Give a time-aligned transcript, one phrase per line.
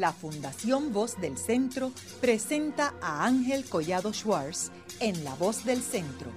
[0.00, 6.30] la Fundación Voz del Centro presenta a Ángel Collado Schwartz en La Voz del Centro,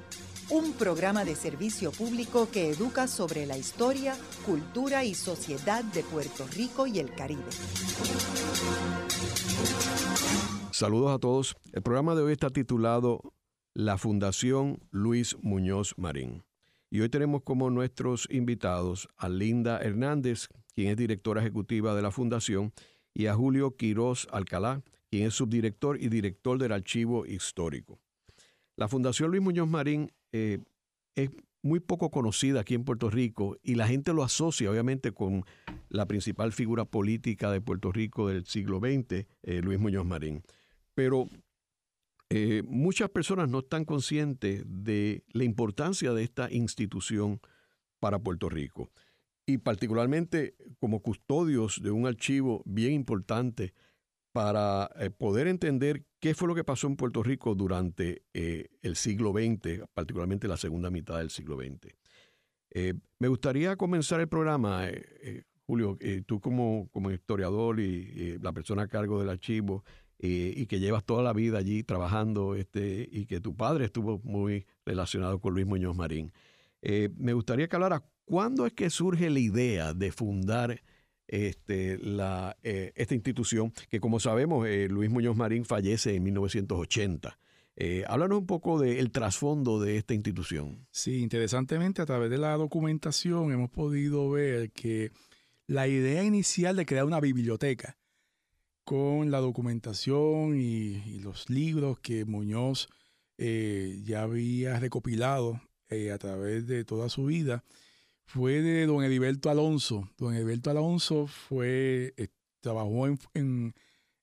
[0.50, 6.46] un programa de servicio público que educa sobre la historia, cultura y sociedad de Puerto
[6.54, 7.42] Rico y el Caribe.
[10.72, 11.56] Saludos a todos.
[11.72, 13.34] El programa de hoy está titulado
[13.74, 16.44] La Fundación Luis Muñoz Marín.
[16.90, 22.12] Y hoy tenemos como nuestros invitados a Linda Hernández, quien es directora ejecutiva de la
[22.12, 22.74] Fundación,
[23.14, 28.00] y a Julio Quirós Alcalá, quien es subdirector y director del Archivo Histórico.
[28.76, 30.60] La Fundación Luis Muñoz Marín eh,
[31.16, 31.30] es
[31.62, 35.46] muy poco conocida aquí en Puerto Rico y la gente lo asocia obviamente con
[35.90, 40.44] la principal figura política de Puerto Rico del siglo XX, eh, Luis Muñoz Marín.
[40.96, 41.30] Pero
[42.30, 47.40] eh, muchas personas no están conscientes de la importancia de esta institución
[48.00, 48.90] para Puerto Rico
[49.46, 53.74] y particularmente como custodios de un archivo bien importante
[54.32, 58.96] para eh, poder entender qué fue lo que pasó en Puerto Rico durante eh, el
[58.96, 61.94] siglo XX, particularmente la segunda mitad del siglo XX.
[63.20, 64.88] me gustaría comenzar el programa,
[65.68, 69.84] Julio, tú como, como historiador y la persona a cargo del archivo,
[70.18, 74.66] y que llevas toda la vida allí trabajando este, y que tu padre estuvo muy
[74.86, 76.32] relacionado con Luis Muñoz Marín.
[76.82, 80.82] Eh, me gustaría que hablara, ¿cuándo es que surge la idea de fundar
[81.28, 83.74] este, la, eh, esta institución?
[83.90, 87.38] Que como sabemos, eh, Luis Muñoz Marín fallece en 1980.
[88.08, 90.86] háblanos un poco del trasfondo de esta institución.
[90.92, 95.12] Sí, interesantemente a través de la documentación hemos podido ver que
[95.68, 97.98] la idea inicial de crear una biblioteca
[98.84, 102.90] con la documentación y, los libros que Muñoz
[103.38, 107.64] eh, ya había recopilado eh, a través de toda su vida,
[108.34, 110.10] fue de don Heriberto Alonso.
[110.18, 112.30] Don Heriberto Alonso fue, eh,
[112.62, 113.76] trabajó en,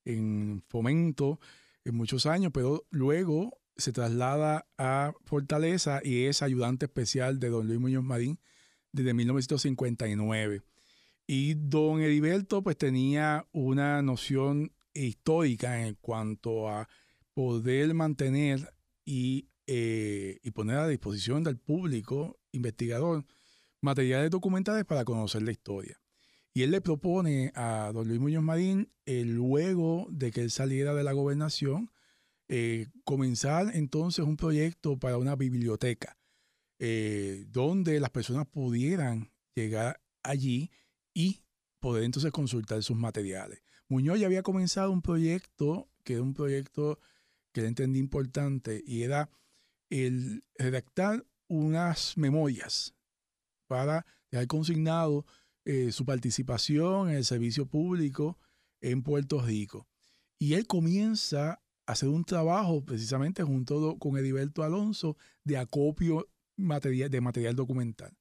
[0.04, 1.38] en, fomento
[1.84, 7.68] en muchos años, pero luego se traslada a Fortaleza y es ayudante especial de don
[7.68, 8.40] Luis Muñoz Marín
[8.90, 10.62] desde 1959.
[11.28, 16.88] Y don Heriberto pues tenía una noción histórica en cuanto a
[17.32, 23.24] poder mantener y, eh, y poner a disposición del público investigador
[23.80, 26.00] materiales documentales para conocer la historia.
[26.52, 30.94] Y él le propone a don Luis Muñoz Marín, eh, luego de que él saliera
[30.94, 31.90] de la gobernación,
[32.48, 36.16] eh, comenzar entonces un proyecto para una biblioteca,
[37.48, 40.70] donde las personas pudieran llegar allí
[41.12, 41.42] y
[41.78, 43.60] poder entonces consultar sus materiales.
[43.88, 46.98] Muñoz ya había comenzado un proyecto, que era un proyecto
[47.52, 49.30] que le entendí importante, y era
[49.88, 52.94] el redactar unas memorias
[53.70, 55.24] para dejar consignado
[55.64, 58.36] eh, su participación en el servicio público
[58.80, 59.86] en Puerto Rico.
[60.40, 67.20] Y él comienza a hacer un trabajo precisamente junto con Ediberto Alonso de acopio de
[67.20, 68.16] material documental.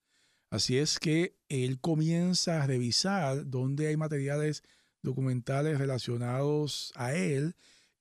[0.51, 4.61] Así es que él comienza a revisar dónde hay materiales
[5.01, 7.55] documentales relacionados a él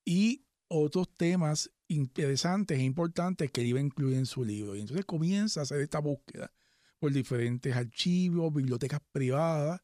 [0.04, 4.76] y otros temas interesantes e importantes que él iba a incluir en su libro.
[4.76, 6.52] Y entonces comienza a hacer esta búsqueda
[6.98, 9.80] por diferentes archivos, bibliotecas privadas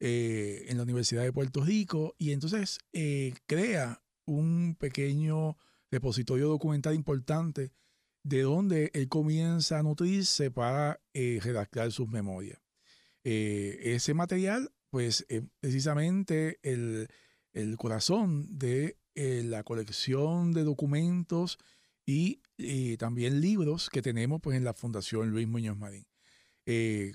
[0.00, 5.56] eh, en la Universidad de Puerto Rico y entonces eh, crea un pequeño
[5.92, 7.72] repositorio documental importante
[8.24, 12.60] de donde él comienza a nutrirse para eh, redactar sus memorias.
[13.24, 17.08] Ese material, pues, es precisamente el,
[17.76, 21.58] corazón de la colección de documentos
[22.04, 22.40] y,
[22.96, 26.04] también libros que tenemos pues, en la Fundación Luis Muñoz Marín.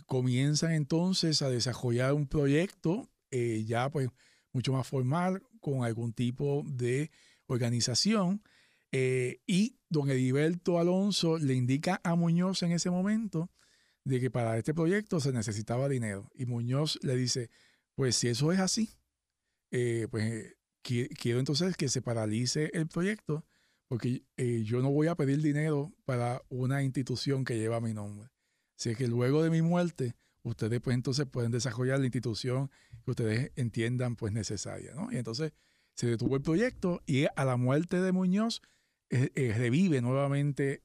[0.05, 4.09] Comienzan entonces a desarrollar un proyecto ya pues
[4.51, 7.11] mucho más formal con algún tipo de
[7.47, 8.41] organización
[8.91, 13.51] eh, y don Ediberto Alonso le indica a Muñoz en ese momento
[14.03, 16.29] de que para este proyecto se necesitaba dinero.
[16.33, 17.49] Y Muñoz le dice,
[17.95, 18.89] pues si eso es así,
[19.71, 23.45] eh, pues quiero entonces que se paralice el proyecto
[23.89, 28.29] porque eh, yo no voy a pedir dinero para una institución que lleva mi nombre.
[28.77, 32.69] Así que luego de mi muerte, ustedes pues entonces pueden desarrollar la institución
[33.03, 35.11] que ustedes entiendan pues necesaria, ¿no?
[35.11, 35.53] Y entonces
[35.95, 38.61] se detuvo el proyecto y a la muerte de Muñoz
[39.09, 40.83] eh, eh, revive nuevamente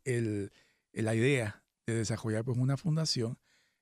[0.92, 3.38] la idea de desarrollar pues, una fundación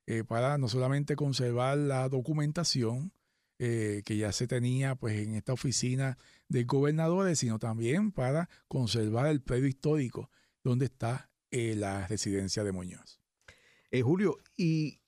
[0.07, 3.13] eh, para no solamente conservar la documentación
[3.59, 6.17] que ya se tenía pues, en esta oficina
[6.49, 10.31] de gobernadores, sino también para conservar el predio histórico
[10.65, 13.20] donde está la residencia de Muñoz.
[13.93, 15.01] Julio, y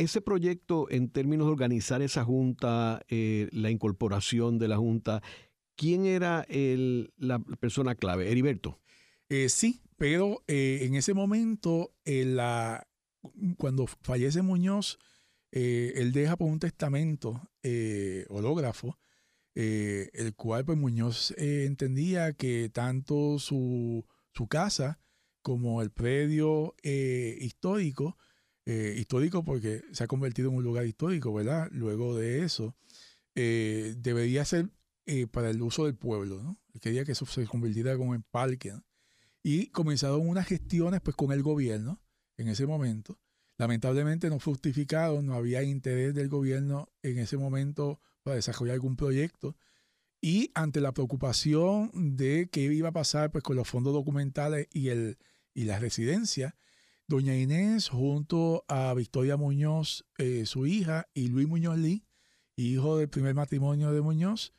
[0.00, 5.22] ese proyecto, en términos de organizar esa junta, eh, la incorporación de la junta,
[5.76, 8.30] ¿quién era la persona clave?
[8.30, 8.80] Heriberto.
[9.28, 11.94] Eh, sí, pero eh, en ese momento,
[13.58, 14.98] cuando fallece Muñoz,
[15.52, 17.50] él deja por un testamento
[18.28, 18.98] hológrafo,
[19.54, 24.98] el cual pues Muñoz entendía que tanto su, su casa
[25.42, 28.16] como el predio histórico,
[28.66, 31.68] eh, histórico porque se ha convertido en un lugar histórico, ¿verdad?
[31.72, 32.76] Luego de eso,
[33.34, 34.70] eh, debería ser
[35.06, 36.58] eh, para el uso del pueblo, ¿no?
[36.80, 38.72] Quería que eso se convirtiera como en parque,
[39.42, 42.00] Y comenzaron unas gestiones pues con el gobierno
[42.36, 43.18] en ese momento.
[43.56, 49.56] Lamentablemente no fructificaron, no había interés del gobierno en ese momento para desarrollar algún proyecto.
[50.20, 54.88] Y ante la preocupación de qué iba a pasar pues, con los fondos documentales y,
[54.88, 55.18] el,
[55.54, 56.54] y las residencias,
[57.10, 62.06] Doña Inés junto a Victoria Muñoz, eh, su hija, y Luis Muñoz Lee,
[62.54, 64.54] hijo del primer matrimonio de Muñoz,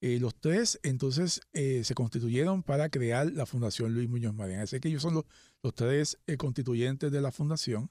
[0.00, 4.58] eh, los tres entonces eh, se constituyeron para crear la Fundación Luis Muñoz Marín.
[4.58, 5.26] Así que ellos son los,
[5.62, 7.88] los tres constituyentes de la fundación.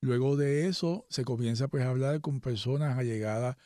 [0.00, 3.56] Luego de eso se comienza pues a hablar con personas allegadas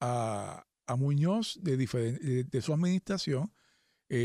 [0.00, 3.52] a, a Muñoz de, de, su administración,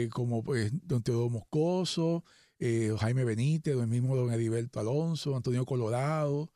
[0.09, 2.23] como pues don Teodoro Moscoso,
[2.63, 6.51] eh, Jaime Benítez, el mismo don Heriberto Alonso, Antonio Colorado,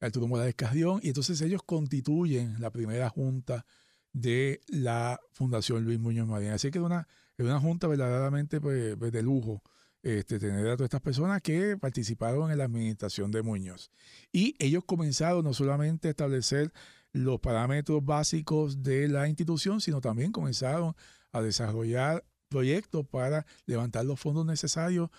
[0.00, 3.66] Arturo Morales Casdión, y entonces ellos constituyen la primera junta
[4.14, 6.52] de la Fundación Luis Muñoz Marín.
[6.52, 9.62] Así que es una, una junta verdaderamente pues, pues, de lujo
[10.02, 13.90] este, tener a todas estas personas que participaron en la administración de Muñoz.
[14.32, 16.72] Y ellos comenzaron no solamente a establecer
[17.12, 20.96] los parámetros básicos de la institución, sino también comenzaron
[21.32, 25.10] a desarrollar proyectos para levantar los fondos necesarios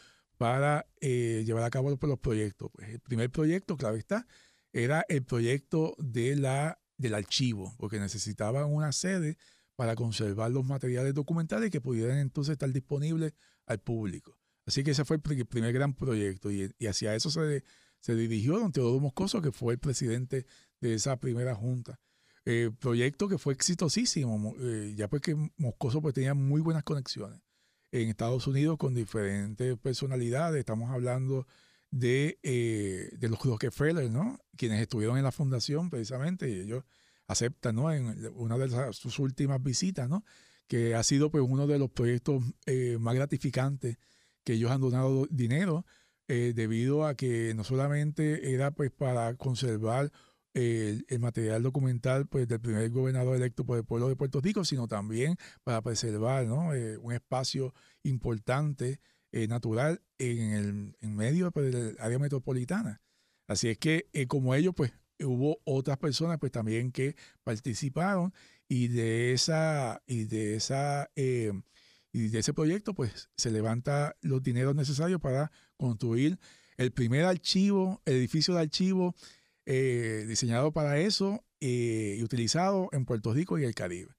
[0.41, 2.71] para eh, llevar a cabo los, proyectos.
[2.73, 4.25] Pues el primer proyecto, claro está,
[4.73, 9.37] era el proyecto de la, del archivo, porque necesitaban una sede
[9.75, 13.33] para conservar los materiales documentales que pudieran entonces estar disponibles
[13.67, 14.35] al público.
[14.65, 17.63] Así que ese fue el primer gran proyecto y, hacia eso se,
[17.99, 20.47] se, dirigió don Teodoro Moscoso, que fue el presidente
[20.79, 21.99] de esa primera junta.
[22.45, 27.39] Eh, proyecto que fue exitosísimo, eh, ya pues que Moscoso pues tenía muy buenas conexiones
[27.91, 30.59] en Estados Unidos con diferentes personalidades.
[30.59, 31.45] Estamos hablando
[31.91, 34.39] de, eh, de los Rockefeller, ¿no?
[34.55, 36.83] Quienes estuvieron en la fundación precisamente y ellos
[37.27, 37.91] aceptan, ¿no?
[37.91, 40.23] En una de sus últimas visitas, ¿no?
[40.67, 43.97] Que ha sido pues uno de los proyectos eh, más gratificantes
[44.43, 45.85] que ellos han donado dinero
[46.27, 50.11] eh, debido a que no solamente era pues para conservar
[50.53, 54.87] el, material documental pues, del primer gobernador electo por el pueblo de Puerto Rico, sino
[54.87, 56.45] también para preservar
[56.75, 58.99] eh, un espacio importante,
[59.31, 63.01] eh, natural, en el en medio pues, del área metropolitana.
[63.47, 68.33] Así es que eh, como ellos, pues hubo otras personas pues también que participaron
[68.67, 74.75] y de esa y de esa y de ese proyecto pues se levanta los dineros
[74.75, 76.39] necesarios para construir
[76.77, 79.15] el primer archivo, el edificio de archivo
[79.65, 84.09] eh, diseñado para eso eh, y utilizado en Puerto Rico y el Caribe.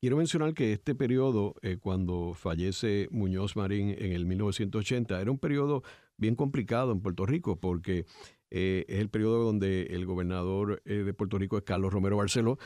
[0.00, 5.38] Quiero mencionar que este periodo, eh, cuando fallece Muñoz Marín en el 1980, era un
[5.38, 5.82] periodo
[6.16, 8.06] bien complicado en Puerto Rico porque
[8.48, 12.58] es el periodo donde el gobernador de Puerto Rico es Carlos Romero Barceló.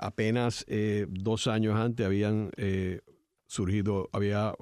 [0.00, 0.66] apenas
[1.08, 2.50] dos años antes habían
[3.46, 4.52] surgido, había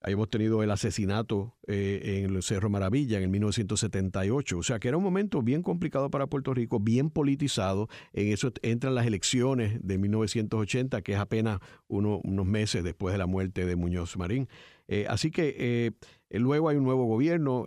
[0.00, 4.58] Habíamos tenido el asesinato eh, en el Cerro Maravilla en el 1978.
[4.58, 7.88] O sea que era un momento bien complicado para Puerto Rico, bien politizado.
[8.12, 13.26] En eso entran las elecciones de 1980, que es apenas unos meses después de la
[13.26, 14.48] muerte de Muñoz Marín.
[14.86, 17.64] Eh, así que eh, luego hay un nuevo gobierno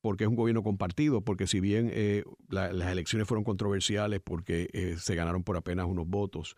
[0.00, 1.92] porque es un gobierno compartido, porque si bien
[2.48, 6.56] las elecciones fueron controversiales porque se ganaron por apenas unos votos,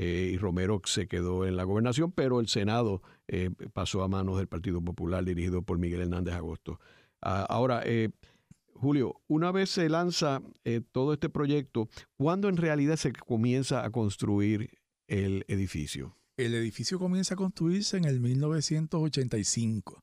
[0.00, 4.38] eh, y Romero se quedó en la gobernación, pero el Senado eh, pasó a manos
[4.38, 6.78] del Partido Popular dirigido por Miguel Hernández Agosto.
[7.20, 8.10] Ah, ahora, eh,
[8.74, 10.40] Julio, una vez se lanza
[10.92, 14.78] todo este proyecto, ¿cuándo en realidad se comienza a construir
[15.08, 16.16] el edificio?
[16.36, 20.00] El edificio comienza a construirse en el 1985.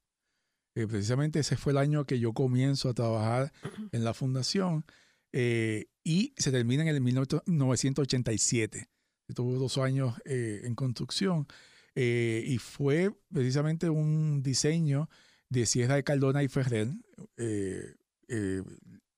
[0.73, 3.53] precisamente ese fue el año que yo comienzo a trabajar
[3.93, 4.83] en la fundación
[5.31, 8.89] y se termina en el 1987
[9.33, 11.47] tuvo dos años eh, en construcción
[11.95, 15.09] eh, y fue precisamente un diseño
[15.49, 16.89] de Sierra de Cardona y Ferrer,
[17.37, 17.93] eh,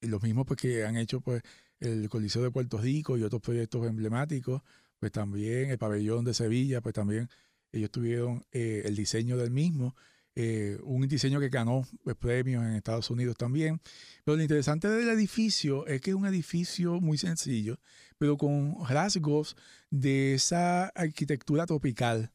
[0.01, 1.41] los mismos pues, que han hecho pues,
[1.79, 4.61] el Coliseo de Puerto Rico y otros proyectos emblemáticos,
[4.99, 7.29] pues también el pabellón de Sevilla, pues también
[7.71, 9.95] ellos tuvieron el diseño del mismo.
[10.39, 13.81] Eh, un diseño que ganó pues, premios en Estados Unidos también.
[14.23, 17.79] Pero lo interesante del edificio es que es un edificio muy sencillo,
[18.19, 19.57] pero con rasgos
[19.89, 22.31] de esa arquitectura tropical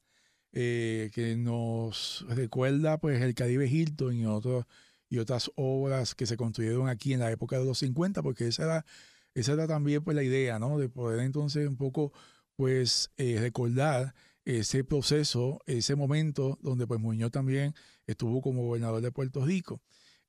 [0.52, 4.64] eh, que nos recuerda pues el Caribe Hilton y, otros,
[5.08, 8.64] y otras obras que se construyeron aquí en la época de los 50, porque esa
[8.64, 8.86] era,
[9.34, 10.76] esa era también pues la idea, ¿no?
[10.76, 12.12] De poder entonces un poco
[12.56, 14.12] pues eh, recordar
[14.44, 17.74] ese proceso, ese momento donde pues Muñoz también
[18.06, 19.80] estuvo como gobernador de Puerto Rico.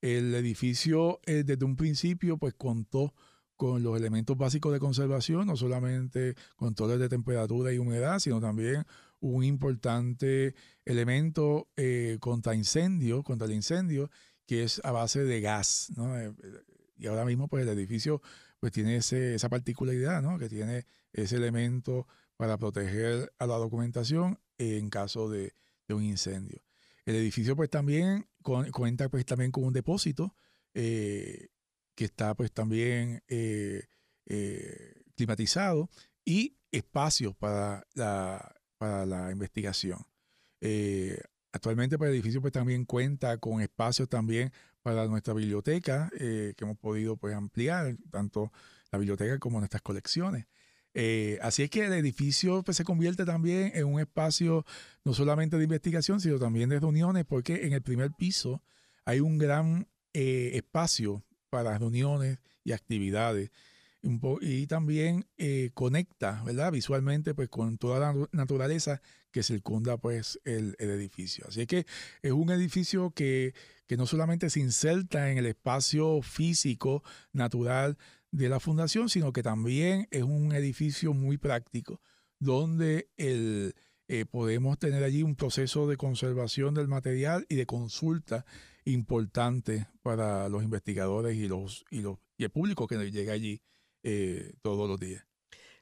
[0.02, 3.14] El edificio eh, desde un principio pues contó
[3.56, 8.86] con los elementos básicos de conservación, no solamente controles de temperatura y humedad, sino también
[9.20, 10.54] un importante
[10.86, 14.10] elemento eh, contra incendio, contra el incendio,
[14.46, 15.92] que es a base de gas.
[15.98, 16.34] Eh,
[16.98, 18.22] y ahora mismo pues el edificio
[18.60, 20.38] pues tiene ese, esa particularidad, ¿no?
[20.38, 25.54] que tiene ese elemento para proteger a la documentación en caso de,
[25.90, 26.64] un incendio.
[27.06, 30.36] El edificio pues también cuenta pues también con un depósito
[30.74, 31.50] eh,
[31.94, 33.84] que está pues también eh,
[34.26, 35.88] eh, climatizado
[36.26, 40.04] y espacios para la, para la investigación.
[41.52, 46.80] actualmente pues, el edificio pues también cuenta con espacios también para nuestra biblioteca que hemos
[46.80, 48.52] podido pues ampliar, tanto
[48.92, 50.48] la biblioteca como nuestras colecciones.
[50.94, 54.66] Eh, así es que el edificio pues, se convierte también en un espacio
[55.04, 58.62] no solamente de investigación, sino también de reuniones, porque en el primer piso
[59.06, 63.52] hay un gran eh, espacio para reuniones y actividades.
[64.42, 66.72] y también eh, conecta, ¿verdad?
[66.72, 71.46] Visualmente, pues, con toda la naturaleza que circunda, pues, el, edificio.
[71.48, 71.86] Así es que
[72.22, 73.54] es un edificio que,
[73.88, 77.98] que no solamente se inserta en el espacio físico, natural
[78.34, 82.02] de la fundación, sino que también es un edificio muy práctico
[82.40, 83.76] donde el,
[84.08, 88.44] eh, podemos tener allí un proceso de conservación del material y de consulta
[88.86, 93.62] importante para los investigadores y, los, y, los, y el público que llega allí
[94.02, 95.24] eh, todos los días.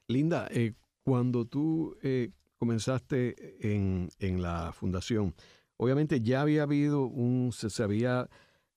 [0.06, 1.96] Linda, eh, cuando tú
[2.58, 5.34] comenzaste en, en, la fundación,
[5.78, 8.28] obviamente ya había habido un, se había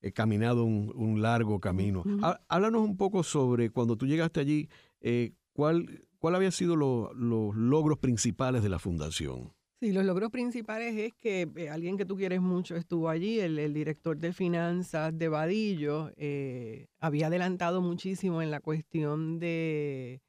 [0.06, 2.04] He caminado un, largo camino.
[2.48, 4.70] Háblanos un poco sobre cuando tú llegaste allí,
[5.02, 9.52] eh, ¿cuál, ¿cuál habían sido los logros principales de la fundación?
[9.80, 13.74] Sí, los logros principales es que eh, alguien que tú quieres mucho estuvo allí, el,
[13.74, 20.22] director de finanzas de Vadillo, eh, había adelantado muchísimo en la cuestión de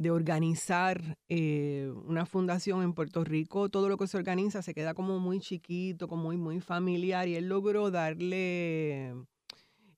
[0.00, 4.94] de organizar eh, una fundación en Puerto Rico, todo lo que se organiza se queda
[4.94, 9.12] como muy chiquito, como muy, muy familiar y él logró darle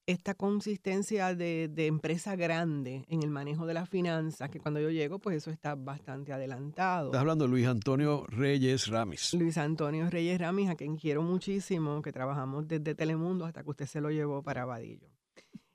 [0.07, 5.21] esta consistencia de, empresa grande en el manejo de las finanzas, que cuando yo llego,
[5.21, 7.07] pues eso está bastante adelantado.
[7.07, 9.35] Estás hablando de Luis Antonio Reyes Ramis.
[9.35, 13.87] Luis Antonio Reyes Ramis, a quien quiero muchísimo, que trabajamos desde Telemundo hasta que usted
[13.87, 15.09] se lo llevó para Vadillo.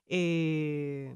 [0.06, 1.14] Eh,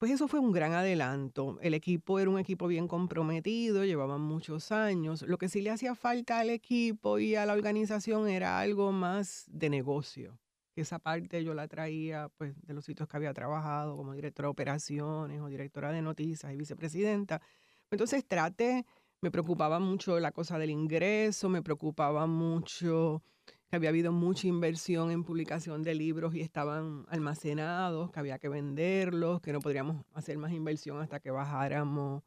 [0.00, 1.58] pues eso fue un gran adelanto.
[1.60, 5.20] El equipo era un equipo bien comprometido, llevaban muchos años.
[5.20, 9.44] Lo que sí le hacía falta al equipo y a la organización era algo más
[9.48, 10.38] de negocio.
[10.74, 14.52] Esa parte yo la traía pues, de los sitios que había trabajado como directora de
[14.52, 17.42] operaciones o directora de noticias y vicepresidenta.
[17.90, 18.86] Entonces traté,
[19.20, 23.22] me preocupaba mucho la cosa del ingreso, me preocupaba mucho
[23.70, 28.48] que había habido mucha inversión en publicación de libros y estaban almacenados, que había que
[28.48, 32.24] venderlos, que no podríamos hacer más inversión hasta que bajáramos.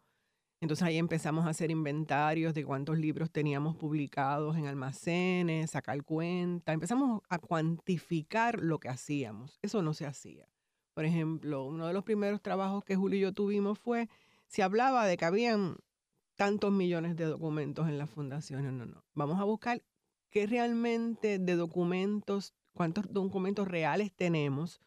[0.62, 6.72] Entonces ahí empezamos a hacer inventarios de cuántos libros teníamos publicados en almacenes, sacar cuenta,
[6.72, 9.60] empezamos a cuantificar lo que hacíamos.
[9.62, 10.48] Eso no se hacía.
[10.94, 14.08] Por ejemplo, uno de los primeros trabajos que Julio y yo tuvimos fue,
[14.48, 15.76] se hablaba de que habían
[16.36, 18.64] tantos millones de documentos en la fundación.
[18.64, 19.04] No, no, no.
[19.14, 19.84] Vamos a buscar
[20.34, 24.82] qué realmente de documentos, cuántos documentos reales tenemos,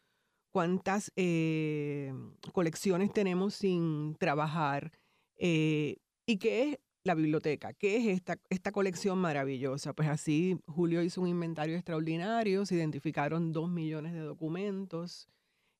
[0.51, 2.13] cuántas eh,
[2.51, 4.91] colecciones tenemos sin trabajar
[5.37, 9.93] eh, y qué es la biblioteca, qué es esta, esta colección maravillosa.
[9.93, 15.29] Pues así Julio hizo un inventario extraordinario, se identificaron dos millones de documentos.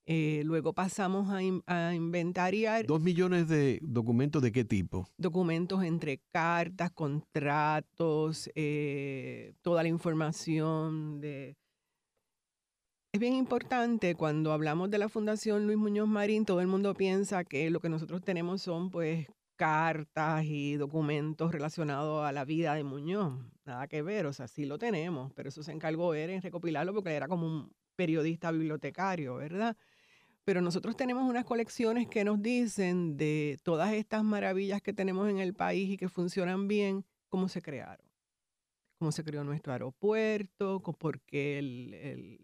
[0.09, 2.85] Eh, luego pasamos a, inventariar.
[2.85, 5.05] ¿Dos millones de documentos de qué tipo?
[5.17, 11.57] Documentos entre cartas, contratos, eh, toda la información de...
[13.11, 17.43] Es bien importante cuando hablamos de la Fundación Luis Muñoz Marín, todo el mundo piensa
[17.43, 22.85] que lo que nosotros tenemos son pues cartas y documentos relacionados a la vida de
[22.85, 23.33] Muñoz.
[23.65, 26.93] Nada que ver, o sea, sí lo tenemos, pero eso se encargó él en recopilarlo
[26.93, 29.75] porque era como un periodista bibliotecario, ¿verdad?
[30.47, 35.39] Pero nosotros tenemos unas colecciones que nos dicen de todas estas maravillas que tenemos en
[35.39, 38.07] el país y que funcionan bien, cómo se crearon,
[38.97, 42.39] cómo se creó nuestro aeropuerto, por qué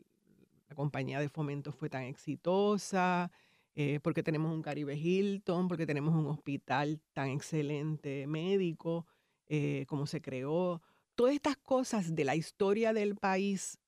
[0.67, 3.31] la compañía de fomento fue tan exitosa,
[3.73, 9.07] eh, porque tenemos un Caribe Hilton, porque tenemos un hospital tan excelente médico,
[9.47, 10.81] eh, cómo se creó.
[11.15, 13.79] Todas estas cosas de la historia del país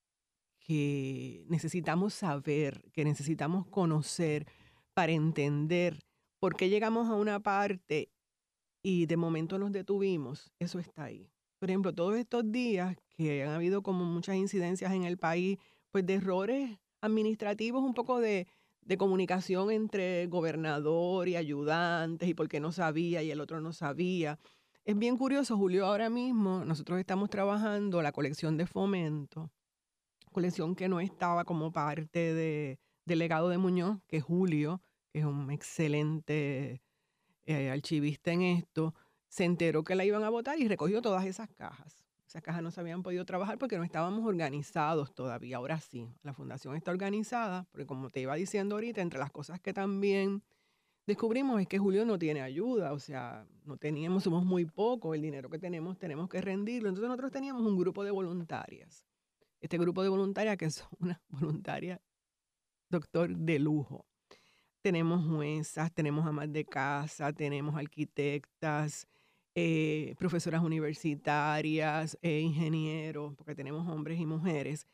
[0.65, 4.47] que necesitamos saber, que necesitamos conocer
[4.95, 5.99] para entender
[6.39, 8.09] por qué llegamos a una parte
[8.81, 11.29] y de momento nos detuvimos, eso está ahí.
[11.59, 15.59] Por ejemplo, todos estos días que han habido como muchas incidencias en el país,
[15.91, 18.47] pues de errores administrativos, un poco de,
[18.81, 24.39] de comunicación entre gobernador y ayudantes y porque no sabía y el otro no sabía.
[24.83, 29.51] Es bien curioso, Julio, ahora mismo nosotros estamos trabajando la colección de fomento,
[30.35, 34.81] colección que no estaba como parte de, del legado de Muñoz, que es Julio,
[35.13, 36.81] que es un excelente
[37.45, 38.93] eh, archivista en esto,
[39.29, 42.03] se enteró que la iban a votar y recogió todas esas cajas.
[42.27, 45.55] Esas cajas no se habían podido trabajar porque no estábamos organizados todavía.
[45.55, 49.61] Ahora sí, la fundación está organizada, porque como te iba diciendo ahorita, entre las cosas
[49.61, 50.43] que también
[51.07, 55.21] descubrimos es que Julio no tiene ayuda, o sea, no teníamos, somos muy poco, el
[55.21, 56.89] dinero que tenemos tenemos que rendirlo.
[56.89, 59.05] Entonces nosotros teníamos un grupo de voluntarias.
[59.61, 62.01] Este grupo de voluntarias que son una voluntaria
[62.89, 64.05] doctor de lujo.
[64.81, 69.07] Tenemos juezas, tenemos amas de casa, tenemos arquitectas,
[69.55, 74.85] eh, profesoras universitarias, eh, ingenieros, porque tenemos hombres y mujeres,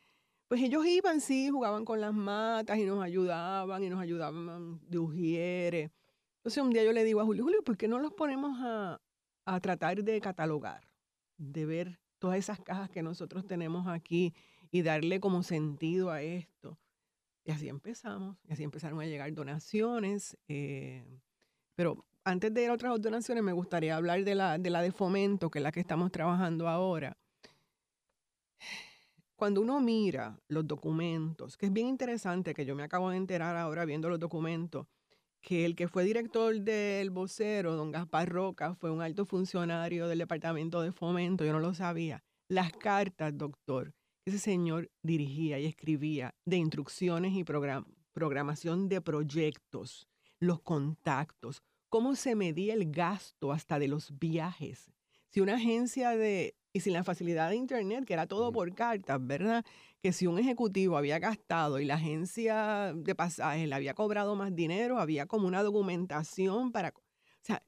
[0.48, 4.98] pues ellos iban, sí, jugaban con las matas y nos ayudaban y nos ayudaban de
[4.98, 5.90] ujieres.
[6.36, 9.00] Entonces un día yo le digo a Julio, Julio, ¿por qué no los ponemos a,
[9.46, 10.88] a tratar de catalogar,
[11.38, 14.32] de ver todas esas cajas que nosotros tenemos aquí
[14.70, 16.78] y darle como sentido a esto?
[17.44, 21.18] Y así empezamos, y así empezaron a llegar donaciones, eh,
[21.74, 24.92] pero antes de ir a otras donaciones, me gustaría hablar de la, de la de
[24.92, 27.16] fomento, que es la que estamos trabajando ahora.
[29.34, 33.56] Cuando uno mira los documentos, que es bien interesante, que yo me acabo de enterar
[33.56, 34.86] ahora viendo los documentos,
[35.42, 40.20] que el que fue director del vocero, don Gaspar Roca, fue un alto funcionario del
[40.20, 42.22] Departamento de Fomento, yo no lo sabía.
[42.48, 43.92] Las cartas, doctor,
[44.24, 50.06] ese señor dirigía y escribía de instrucciones y programación de proyectos,
[50.38, 54.92] los contactos, cómo se medía el gasto hasta de los viajes.
[55.28, 59.18] Si una agencia de, y sin la facilidad de Internet, que era todo por cartas,
[59.20, 59.64] ¿verdad?
[60.00, 64.54] Que si un ejecutivo había gastado y la agencia de pasajes le había cobrado más
[64.54, 66.90] dinero, había como una documentación para...
[66.90, 67.62] O sea,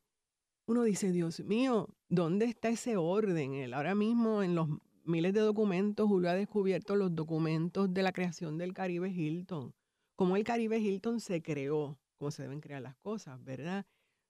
[0.67, 3.55] uno dice, Dios mío, ¿dónde está ese orden?
[3.55, 4.69] Él ahora mismo en los
[5.05, 9.75] miles de documentos, Julio ha descubierto los documentos de la creación del Caribe Hilton,
[10.17, 13.85] cómo el Caribe Hilton se creó, cómo se deben crear las cosas, ¿verdad?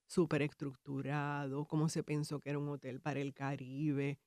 [0.07, 4.19] súper estructurado, cómo se pensó que era un hotel para el Caribe.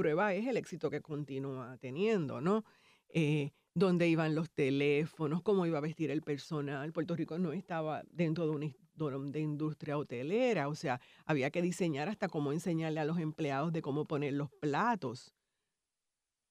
[0.00, 2.64] Prueba es el éxito que continúa teniendo, ¿no?
[3.10, 6.90] Eh, dónde iban los teléfonos, cómo iba a vestir el personal.
[6.90, 12.08] Puerto Rico no estaba dentro de una de industria hotelera, o sea, había que diseñar
[12.08, 15.34] hasta cómo enseñarle a los empleados de cómo poner los platos.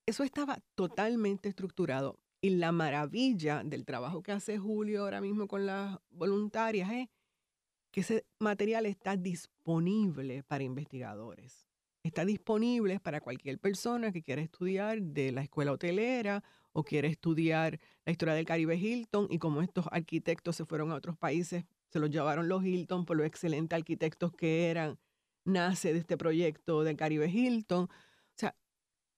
[0.06, 2.20] Eso estaba totalmente estructurado.
[2.42, 7.10] Y la maravilla del trabajo que hace Julio ahora mismo con las voluntarias es
[7.90, 11.68] que ese material está disponible para investigadores.
[12.04, 17.80] Está disponible para cualquier persona que quiera estudiar de la escuela hotelera o quiera estudiar
[18.06, 22.00] la historia del Caribe Hilton y como estos arquitectos se fueron a otros países, se
[22.00, 24.98] los llevaron los Hilton por los excelentes arquitectos que eran,
[25.44, 27.86] nace de este proyecto del Caribe Hilton.
[27.86, 27.90] O
[28.36, 28.56] sea,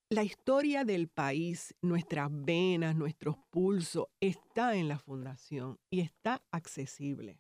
[0.10, 7.40] la historia del país, nuestras venas, nuestros pulsos, está en la fundación y está accesible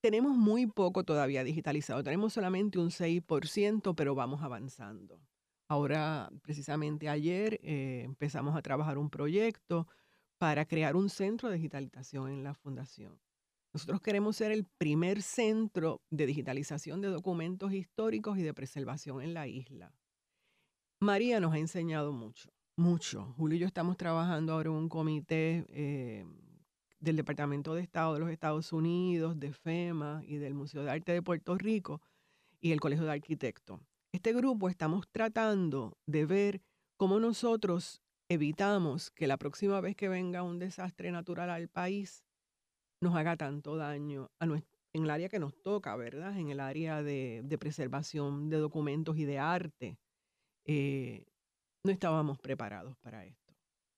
[0.00, 2.02] tenemos muy poco todavía digitalizado.
[2.02, 5.20] Tenemos solamente un 6%, pero vamos avanzando.
[5.68, 9.86] Ahora, precisamente ayer, eh, empezamos a trabajar un proyecto
[10.38, 13.20] para crear un centro de digitalización en la fundación.
[13.74, 19.34] Nosotros queremos ser el primer centro de digitalización de documentos históricos y de preservación en
[19.34, 19.92] la isla.
[21.00, 23.34] María nos ha enseñado mucho, mucho.
[23.36, 26.24] Julio y yo estamos trabajando ahora en un comité eh,
[27.00, 31.12] del Departamento de Estado de los Estados Unidos, de FEMA y del Museo de Arte
[31.12, 32.00] de Puerto Rico
[32.60, 33.80] y el Colegio de Arquitectos.
[34.12, 36.62] Este grupo estamos tratando de ver
[36.96, 42.24] cómo nosotros evitamos que la próxima vez que venga un desastre natural al país
[43.00, 44.64] nos haga tanto daño en
[45.04, 46.36] el área que nos toca, ¿verdad?
[46.36, 49.98] En el área de, preservación de documentos y de arte.
[50.64, 51.26] Eh,
[51.84, 53.54] no estábamos preparados para esto.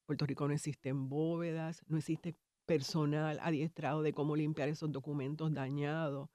[0.07, 2.37] Puerto Rico no existen bóvedas, no existe
[2.71, 6.29] personal adiestrado de cómo limpiar esos documentos dañados.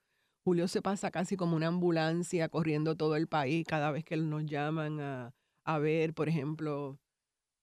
[0.44, 4.44] Julio se pasa casi como una ambulancia corriendo todo el país cada vez que nos
[4.44, 6.98] llaman a, a ver, por ejemplo,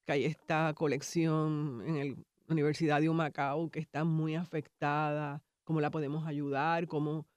[0.08, 2.16] que hay esta colección en la
[2.48, 7.28] Universidad de Humacao que está muy afectada, cómo la podemos ayudar, cómo...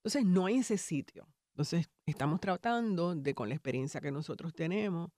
[0.00, 1.26] Entonces, no hay ese sitio.
[1.54, 5.08] Entonces, estamos tratando de, con la experiencia que nosotros tenemos,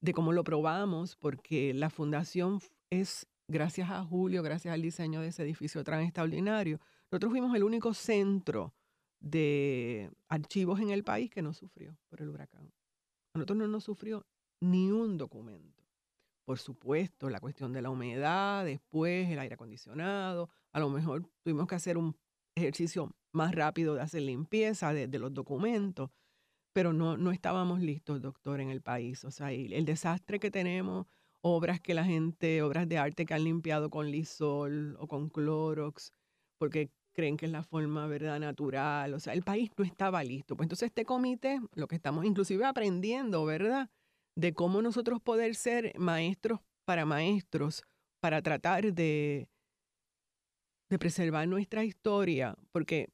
[0.00, 5.28] de cómo lo probamos, porque la fundación es, gracias a Julio, gracias al diseño de
[5.28, 8.72] ese edificio tan extraordinario, nosotros fuimos el único centro
[9.18, 12.72] de archivos en el país que no sufrió por el huracán.
[13.34, 14.24] A nosotros no nos sufrió
[14.60, 15.84] ni un documento.
[16.44, 21.66] Por supuesto, la cuestión de la humedad, después el aire acondicionado, a lo mejor tuvimos
[21.66, 22.16] que hacer un
[22.54, 26.10] ejercicio más rápido de hacer limpieza de, los documentos,
[26.72, 29.24] pero no, no estábamos listos, doctor, en el país.
[29.24, 31.06] O sea, el desastre que tenemos,
[31.42, 36.12] obras que la gente, obras de arte que han limpiado con lisol o con clorox,
[36.58, 39.14] porque creen que es la forma, ¿verdad?, natural.
[39.14, 40.56] O sea, el país no estaba listo.
[40.56, 43.88] Pues entonces este comité, lo que estamos inclusive aprendiendo, ¿verdad?,
[44.36, 47.82] de cómo nosotros poder ser maestros para maestros,
[48.20, 49.48] para tratar de,
[50.88, 53.08] de preservar nuestra historia, porque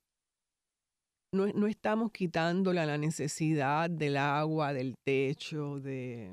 [1.33, 6.33] no, no estamos quitándole a la necesidad del agua, del techo, de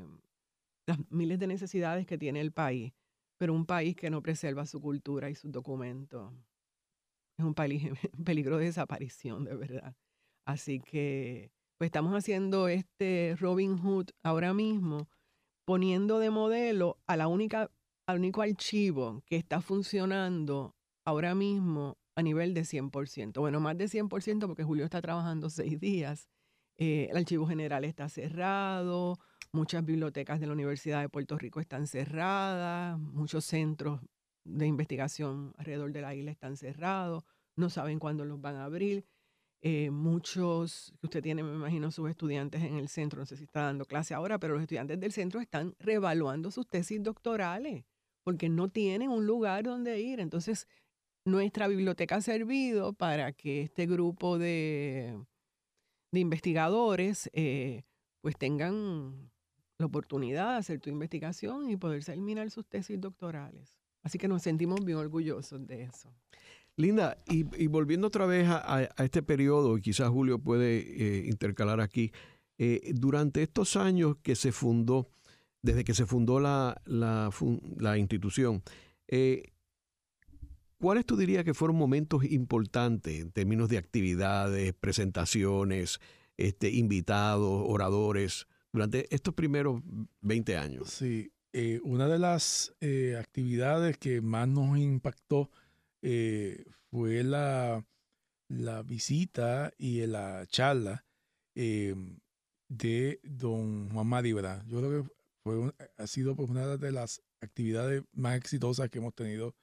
[0.85, 2.93] las miles de necesidades que tiene el país,
[3.37, 6.33] pero un país que no preserva su cultura y sus documentos
[7.37, 9.95] es un peligro de desaparición, de verdad.
[10.45, 15.09] Así que, pues estamos haciendo este Robin Hood ahora mismo,
[15.65, 17.71] poniendo de modelo a la única,
[18.07, 23.39] al único archivo que está funcionando ahora mismo a nivel de 100%.
[23.39, 26.27] Bueno, más de 100% porque Julio está trabajando seis días.
[26.77, 29.19] Eh, el archivo general está cerrado,
[29.53, 34.01] muchas bibliotecas de la Universidad de Puerto Rico están cerradas, muchos centros
[34.43, 37.23] de investigación alrededor de la isla están cerrados,
[37.55, 39.05] no saben cuándo los van a abrir.
[39.61, 43.45] Eh, muchos, que usted tiene, me imagino, sus estudiantes en el centro, no sé si
[43.45, 47.85] está dando clase ahora, pero los estudiantes del centro están reevaluando sus tesis doctorales
[48.23, 50.19] porque no tienen un lugar donde ir.
[50.19, 50.67] Entonces,
[51.25, 55.17] nuestra biblioteca ha servido para que este grupo de,
[56.11, 57.83] de investigadores eh,
[58.21, 59.32] pues tengan
[59.83, 63.77] la oportunidad de hacer tu investigación y poder terminar sus tesis doctorales.
[64.01, 66.09] Así que nos sentimos bien orgullosos de eso.
[66.77, 72.11] Linda, y, volviendo otra vez a, este periodo, y quizás Julio puede eh, intercalar aquí,
[72.57, 75.09] eh, durante estos años que se fundó,
[75.61, 78.63] desde que se fundó la, la, institución,
[79.07, 79.51] eh,
[80.79, 85.99] ¿cuáles tú dirías que fueron momentos importantes en términos de actividades, presentaciones,
[86.37, 89.81] este, invitados, oradores, durante estos primeros
[90.21, 90.89] 20 años?
[90.89, 95.51] Sí, eh, una de las eh, actividades que más nos impactó
[96.01, 97.85] eh, fue la,
[98.47, 101.05] la, visita y la charla
[101.53, 104.63] de don Juan Madibra.
[104.65, 105.09] Yo creo que
[105.43, 109.55] fue, ha sido pues, una de las actividades más exitosas que hemos tenido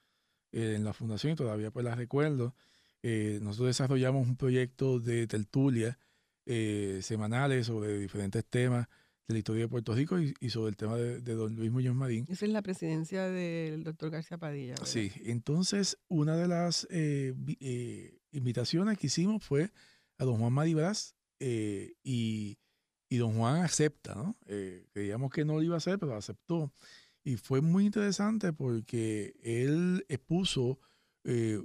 [0.52, 2.54] en la fundación y todavía pues las recuerdo.
[3.02, 5.98] nosotros desarrollamos un proyecto de tertulia
[6.46, 8.88] semanales sobre diferentes temas
[9.30, 12.26] de la historia de Puerto Rico y, sobre el tema de, don Luis Muñoz Marín.
[12.28, 14.74] Esa es la presidencia del doctor García Padilla.
[14.84, 19.70] Sí, entonces una de las eh, eh, invitaciones que hicimos fue
[20.18, 22.58] a don Juan Madibras eh, y,
[23.08, 24.36] y, don Juan acepta, ¿no?
[24.92, 26.72] creíamos que no lo iba a hacer, pero aceptó.
[27.22, 30.80] Y fue muy interesante porque él expuso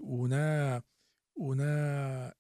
[0.02, 0.86] una,
[1.34, 2.36] una,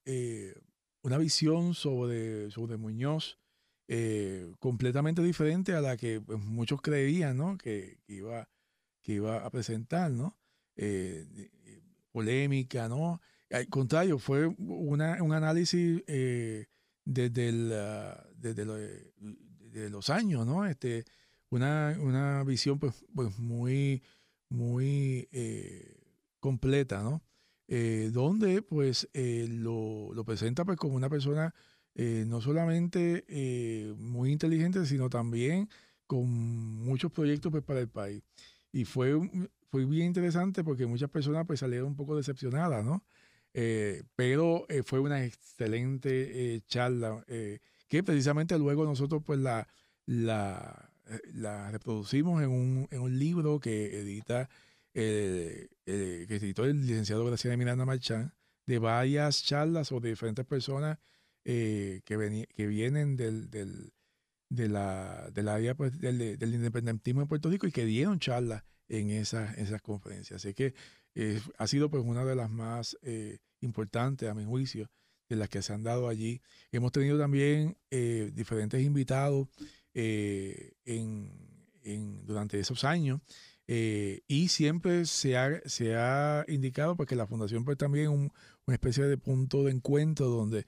[1.01, 3.39] una visión sobre, sobre Muñoz
[3.87, 7.55] eh, completamente diferente a la que pues, muchos creían, ¿no?
[7.55, 8.49] Que, iba,
[9.03, 10.35] que iba a presentar, ¿no?
[10.75, 13.21] Eh, eh, polémica, ¿no?
[13.51, 17.51] Al contrario, fue una, un análisis desde,
[18.35, 20.65] desde, los años, ¿no?
[20.65, 21.05] Este,
[21.49, 24.01] una, una visión pues, pues muy,
[24.49, 25.29] muy
[26.39, 27.21] completa, ¿no?
[28.11, 31.53] donde pues lo, lo, presenta pues como una persona
[31.97, 35.69] eh, no solamente eh, muy inteligente, sino también
[36.05, 38.21] con muchos proyectos pues, para el país.
[38.73, 39.17] Y fue,
[39.71, 43.03] fue bien interesante porque muchas personas pues, salieron un poco decepcionadas, ¿no?
[43.53, 47.23] Eh, pero fue una excelente charla
[47.87, 49.65] que precisamente luego nosotros pues la,
[50.05, 50.91] la,
[51.33, 54.49] la reproducimos en un, en un libro que edita
[54.91, 58.33] que editó el licenciado Graciela Miranda Marchán
[58.65, 60.97] de varias charlas o de diferentes personas
[61.47, 63.93] eh, que, que vienen del, del,
[64.49, 68.63] de la, del área pues, del, del, independentismo en Puerto Rico y que dieron charlas
[68.89, 70.43] en esas, esas conferencias.
[70.43, 70.73] Así que
[71.13, 74.89] eh, ha sido pues una de las más eh, importantes, a mi juicio,
[75.29, 76.41] de las que se han dado allí.
[76.71, 79.47] Hemos tenido también diferentes invitados
[79.93, 81.31] en,
[82.25, 83.21] durante esos años.
[83.67, 88.09] y siempre se ha, se ha indicado pues, que la fundación pues también es
[88.67, 90.65] una especie de punto de encuentro donde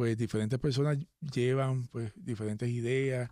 [0.00, 3.28] pues diferentes personas llevan pues diferentes ideas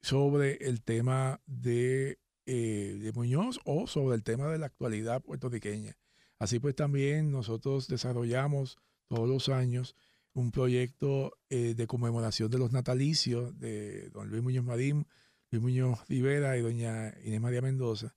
[0.00, 5.96] sobre el tema de, de Muñoz o sobre el tema de la actualidad puertorriqueña.
[6.38, 8.78] Así pues también nosotros desarrollamos
[9.08, 9.96] todos los años
[10.32, 15.08] un proyecto eh, de conmemoración de los natalicios de don Luis Muñoz Marín,
[15.50, 18.14] Luis Muñoz Rivera y doña Inés María Mendoza,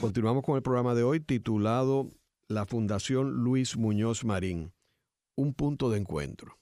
[0.00, 2.08] Continuamos con el programa de hoy titulado
[2.48, 4.72] La Fundación Luis Muñoz Marín,
[5.36, 6.56] un punto de encuentro.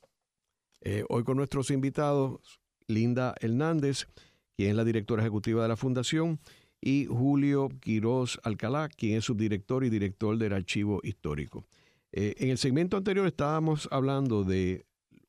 [0.80, 4.08] Eh, hoy con nuestros invitados, Linda Hernández,
[4.56, 6.40] quien es la directora ejecutiva de la Fundación,
[6.80, 11.64] y Julio Quirós Alcalá, quien es subdirector y director del Archivo Histórico.
[12.12, 14.84] Eh, en el segmento anterior estábamos hablando de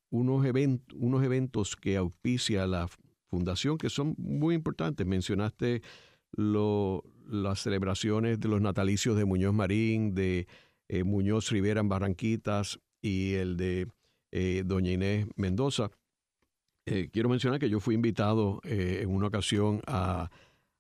[0.10, 0.46] unos,
[0.96, 2.90] unos eventos que auspicia la
[3.30, 5.06] fundación que son muy importantes.
[5.06, 5.82] Mencionaste
[6.34, 10.48] las celebraciones de los natalicios de Muñoz Marín, de
[10.88, 13.88] eh, Muñoz Rivera en Barranquitas y el de
[14.32, 15.92] eh, Doña Inés Mendoza.
[17.12, 20.30] quiero mencionar que yo fui invitado en una ocasión a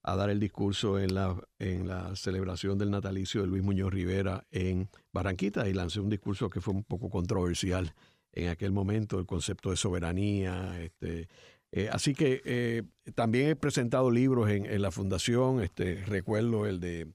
[0.03, 4.45] a dar el discurso en la, en la celebración del natalicio de Luis Muñoz Rivera
[4.51, 7.93] en Barranquita y lancé un discurso que fue un poco controversial
[8.33, 10.81] en aquel momento, el concepto de soberanía.
[10.81, 11.27] Este,
[11.71, 12.83] eh, así que eh,
[13.15, 17.07] también he presentado libros en, la fundación, este, recuerdo el de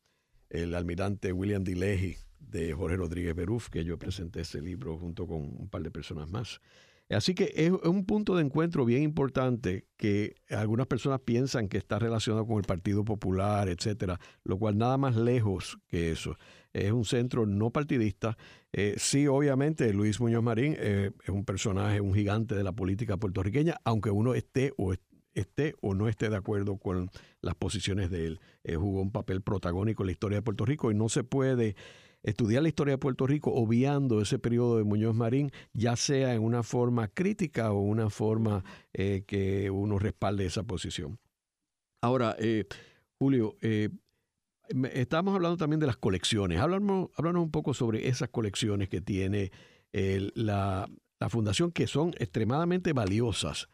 [0.48, 2.16] el almirante William D.
[2.38, 6.30] de Jorge Rodríguez Beruf, que yo presenté ese libro junto con un par de personas
[6.30, 6.60] más.
[7.08, 12.00] Así que es, un punto de encuentro bien importante que algunas personas piensan que está
[12.00, 16.36] relacionado con el Partido Popular, etcétera, lo cual nada más lejos que eso.
[16.72, 18.36] Es un centro no partidista.
[18.72, 23.16] Eh, sí, obviamente, Luis Muñoz Marín eh, es un personaje, un gigante de la política
[23.16, 24.92] puertorriqueña, aunque uno esté o
[25.32, 28.40] esté o no esté de acuerdo con las posiciones de él.
[28.64, 31.76] Eh, jugó un papel protagónico en la historia de Puerto Rico y no se puede
[32.26, 36.42] estudiar la historia de Puerto Rico obviando ese periodo de Muñoz Marín, ya sea en
[36.42, 41.20] una forma crítica o una forma eh, que uno respalde esa posición.
[42.02, 42.66] Ahora, eh,
[43.20, 43.90] Julio, eh,
[44.92, 46.58] estamos hablando también de las colecciones.
[46.58, 49.52] Háblanos, un poco sobre esas colecciones que tiene
[50.34, 50.90] la,
[51.30, 53.68] fundación, que son extremadamente valiosas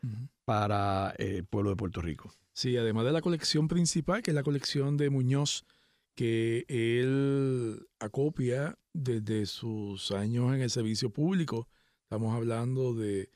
[0.44, 2.32] para el pueblo de Puerto Rico.
[2.52, 5.64] Sí, además de la colección principal, que es la colección de Muñoz
[6.14, 11.68] que él acopia desde sus años en el servicio público.
[12.04, 13.30] Estamos hablando de,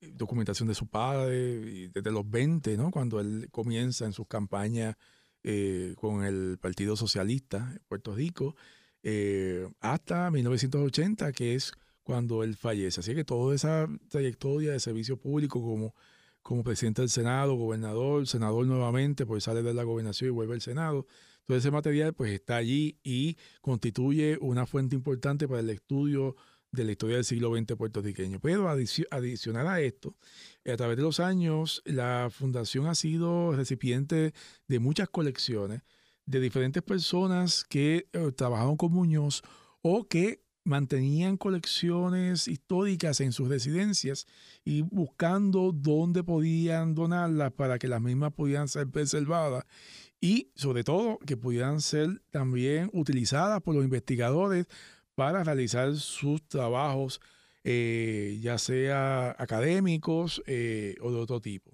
[0.00, 2.90] documentación de su padre, desde los 20, ¿no?
[2.90, 4.96] cuando él comienza en sus campañas
[5.44, 8.56] eh, con el Partido Socialista en Puerto Rico,
[9.02, 13.00] eh, hasta 1980, que es cuando él fallece.
[13.00, 15.94] Así que toda esa trayectoria de servicio público como
[16.48, 20.62] como presidente del Senado, gobernador, senador nuevamente, pues sale de la gobernación y vuelve al
[20.62, 21.06] Senado.
[21.44, 26.36] Todo ese material pues está allí y constituye una fuente importante para el estudio
[26.72, 28.40] de la historia del siglo XX puertorriqueño.
[28.40, 30.16] Pero adicional a esto,
[30.64, 34.32] a través de los años, la fundación ha sido recipiente
[34.68, 35.82] de muchas colecciones
[36.24, 39.42] de diferentes personas que eh, trabajaron con Muñoz
[39.82, 44.26] o que mantenían colecciones históricas en sus residencias
[44.64, 49.64] y buscando dónde podían donarlas para que las mismas pudieran ser preservadas
[50.20, 54.66] y sobre todo que pudieran ser también utilizadas por los investigadores
[55.14, 57.20] para realizar sus trabajos
[57.64, 61.70] ya sea académicos o de otro tipo.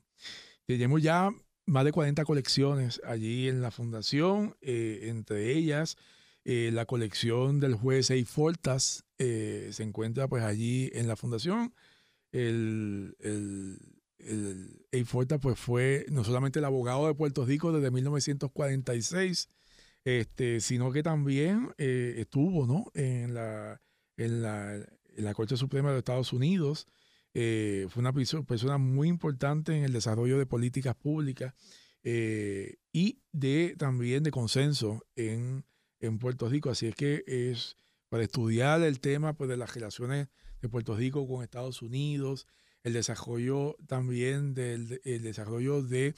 [0.67, 1.31] Tenemos ya
[1.67, 5.97] más de 40 colecciones allí en la fundación, entre ellas
[6.45, 11.75] la colección del juez Eif Fortas se encuentra pues allí en la fundación.
[12.33, 13.79] El, el,
[14.19, 15.07] el
[15.41, 19.49] pues fue no solamente el abogado de Puerto Rico desde 1946,
[20.05, 22.91] este, sino que también eh, estuvo ¿no?
[22.95, 23.81] en, la,
[24.17, 26.87] en, la, en la Corte Suprema de Estados Unidos.
[27.35, 31.53] Eh, fue una persona muy importante en el desarrollo de políticas públicas
[32.05, 35.65] eh, y de también de consenso en,
[36.07, 36.71] en, Puerto Rico.
[36.71, 37.77] Así es que es
[38.09, 40.29] para estudiar el tema pues, de las relaciones
[40.61, 42.47] de Puerto Rico con Estados Unidos,
[42.83, 46.15] el desarrollo también del el desarrollo de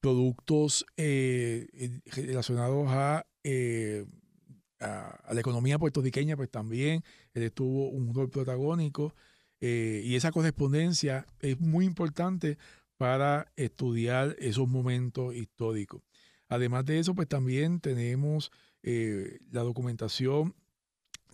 [0.00, 2.88] productos eh, relacionados
[3.42, 4.04] eh,
[4.80, 9.14] a, a, la economía puertorriqueña, pues también él tuvo un rol protagónico
[9.66, 12.58] eh, y esa correspondencia es muy importante
[12.98, 16.02] para estudiar esos momentos históricos.
[16.48, 18.52] Además de eso, pues también tenemos
[18.84, 20.54] la documentación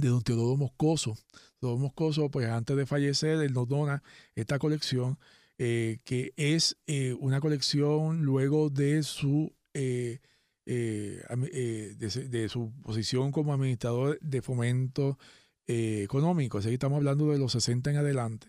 [0.00, 1.16] de don Teodoro Moscoso.
[1.60, 4.02] Teodoro Moscoso, pues antes de fallecer, él nos dona
[4.34, 5.18] esta colección,
[5.58, 10.20] eh, que es eh, una colección luego de su, eh,
[10.64, 15.18] de, su posición como administrador de fomento
[15.66, 16.58] económico.
[16.58, 18.48] Así que estamos hablando de los 60 en adelante.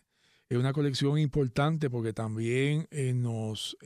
[0.49, 2.87] Es una colección importante porque también
[3.21, 3.77] nos,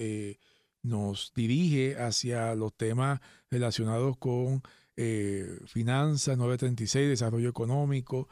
[0.81, 3.19] nos dirige hacia los temas
[3.51, 4.63] relacionados con
[4.97, 8.27] eh, Finanzas, 936, Desarrollo Económico.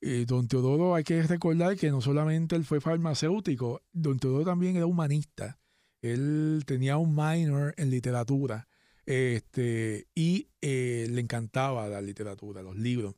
[0.00, 4.76] Eh, don Teodoro, hay que recordar que no solamente él fue farmacéutico, don Teodoro también
[4.76, 5.58] era humanista.
[6.02, 8.68] Él tenía un minor en literatura
[9.06, 13.16] este, y eh, le encantaba la literatura, los libros.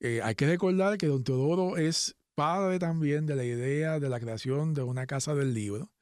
[0.00, 4.20] Eh, hay que recordar que don Teodoro es padre también de la idea de la
[4.20, 5.92] creación de una casa del libro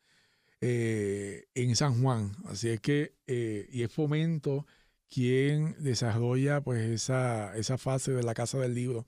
[0.60, 2.32] en San Juan.
[2.46, 4.64] Así es que, y es fomento
[5.14, 9.06] quien desarrolla pues esa, esa fase de la Casa del Libro.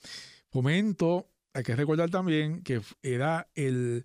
[0.50, 4.04] Fomento, hay que recordar también que era el,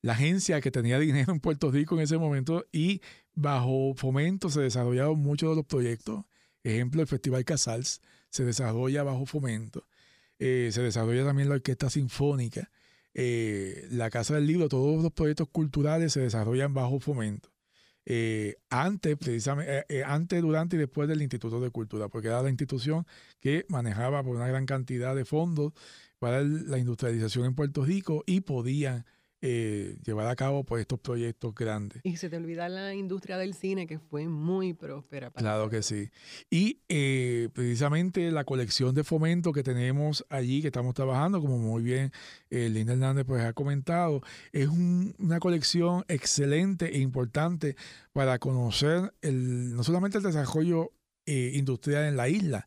[0.00, 3.02] la agencia que tenía dinero en Puerto Rico en ese momento y
[3.34, 6.24] bajo Fomento se desarrollaron muchos de los proyectos.
[6.64, 9.86] Ejemplo, el Festival Casals se desarrolla bajo Fomento.
[10.38, 12.70] Eh, se desarrolla también la Orquesta Sinfónica.
[13.12, 17.51] Eh, la Casa del Libro, todos los proyectos culturales se desarrollan bajo Fomento.
[18.04, 22.42] Eh, antes, precisamente, eh, eh, antes, durante y después del Instituto de Cultura, porque era
[22.42, 23.06] la institución
[23.40, 25.72] que manejaba por una gran cantidad de fondos
[26.18, 29.04] para la industrialización en Puerto Rico y podían
[29.44, 32.00] eh, llevar a cabo pues, estos proyectos grandes.
[32.04, 35.32] Y se te olvida la industria del cine que fue muy próspera.
[35.32, 36.10] claro que sí.
[36.48, 41.82] Y eh, precisamente la colección de fomento que tenemos allí, que estamos trabajando, como muy
[41.82, 42.12] bien
[42.50, 47.74] eh, Linda Hernández pues, ha comentado, es una colección excelente e importante
[48.12, 50.92] para conocer el, no solamente el desarrollo
[51.26, 52.66] industrial en la isla,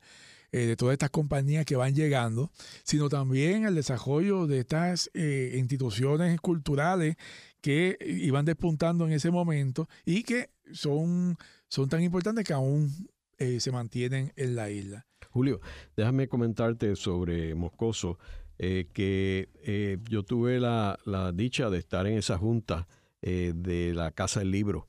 [0.55, 2.49] eh, de todas estas compañías que van llegando,
[2.85, 7.17] sino también el desarrollo de estas eh, instituciones culturales
[7.59, 11.35] que iban despuntando en ese momento y que son,
[11.67, 12.89] son tan importantes que aún
[13.37, 15.05] eh, se mantienen en la isla.
[15.29, 15.59] Julio,
[15.97, 18.17] déjame comentarte sobre Moscoso,
[18.57, 22.87] que yo tuve la, la, dicha de estar en esa junta
[23.19, 24.87] de la Casa del Libro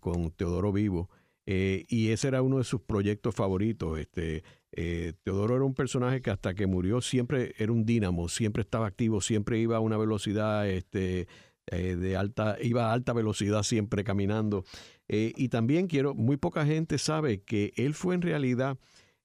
[0.00, 1.10] con Teodoro Vivo.
[1.44, 3.98] y ese era uno de sus proyectos favoritos.
[3.98, 8.62] Este, eh, Teodoro era un personaje que hasta que murió siempre era un dínamo, siempre
[8.62, 11.28] estaba activo, siempre iba a una velocidad este,
[11.66, 14.64] eh, de alta, iba a alta velocidad siempre caminando.
[15.08, 18.78] Eh, y también quiero, muy poca gente sabe que él fue en realidad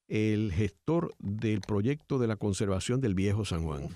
[0.06, 3.88] el gestor del proyecto de la conservación del viejo San Juan.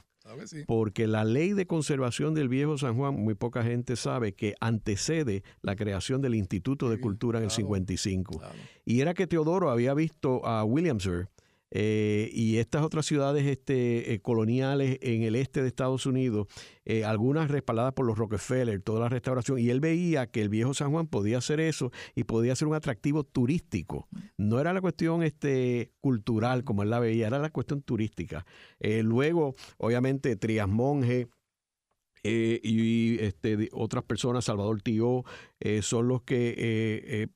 [0.66, 5.42] Porque la ley de conservación del viejo San Juan, muy poca gente sabe que antecede
[5.60, 8.40] la creación del Instituto de Cultura en el 55.
[8.84, 11.28] Y era que Teodoro había visto a Williamsburg
[11.74, 16.46] eh, y estas otras ciudades este, eh, coloniales en el este de Estados Unidos,
[16.84, 20.74] eh, algunas respaldadas por los Rockefeller, toda la restauración, y él veía que el viejo
[20.74, 24.06] San Juan podía hacer eso y podía ser un atractivo turístico.
[24.36, 28.44] No era la cuestión este, cultural como él la veía, era la cuestión turística.
[28.80, 31.28] luego, obviamente, Trias Monge,
[32.22, 35.24] y este, otras personas, Salvador Tío,
[35.80, 37.28] son los que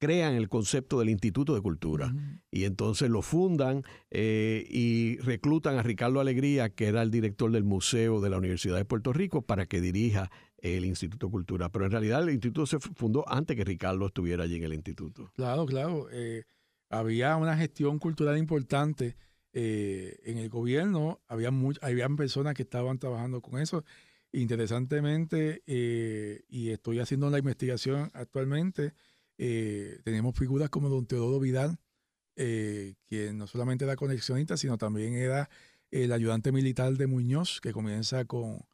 [0.00, 2.12] crean el concepto del Instituto de Cultura.
[2.50, 7.62] Y entonces lo fundan eh, y reclutan a Ricardo Alegría, que era el director del
[7.62, 11.68] Museo de la Universidad de Puerto Rico, para que dirija el Instituto de Cultura.
[11.70, 15.30] Pero en realidad el instituto se fundó antes que Ricardo estuviera allí en el instituto.
[15.36, 16.08] Claro, claro.
[16.10, 16.44] Eh,
[16.88, 19.16] había una gestión cultural importante
[19.52, 21.50] eh, en el gobierno había
[21.82, 23.84] habían personas que estaban trabajando con eso.
[24.32, 28.92] Interesantemente, eh, y estoy haciendo la investigación actualmente,
[29.42, 31.78] eh, tenemos figuras como don Teodoro Vidal,
[32.36, 35.48] quien no solamente era conexionista, sino también era
[35.90, 38.66] el ayudante militar de Muñoz, que comienza con,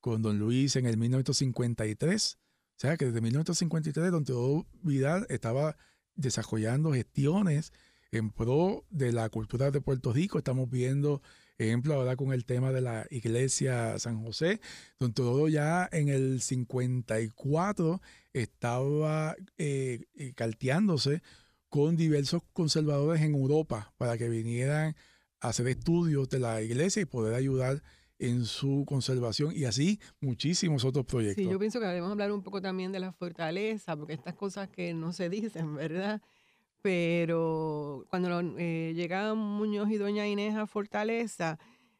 [0.00, 2.38] con don Luis en el 1953.
[2.38, 5.76] O sea que desde 1953 don Teodoro Vidal estaba
[6.14, 7.72] desarrollando gestiones
[8.12, 10.38] en pro de la cultura de Puerto Rico.
[10.38, 11.20] Estamos viendo
[11.62, 14.60] ejemplo ahora con el tema de la iglesia San José,
[14.98, 18.00] donde todo ya en el 54
[18.32, 21.22] estaba eh, eh, calteándose
[21.68, 24.94] con diversos conservadores en Europa para que vinieran
[25.40, 27.82] a hacer estudios de la iglesia y poder ayudar
[28.18, 31.44] en su conservación y así muchísimos otros proyectos.
[31.44, 34.68] Sí, yo pienso que debemos hablar un poco también de la fortaleza, porque estas cosas
[34.68, 36.22] que no se dicen, ¿verdad?
[36.82, 41.58] Pero cuando eh, llegaban Muñoz y Doña Inés a Fortaleza,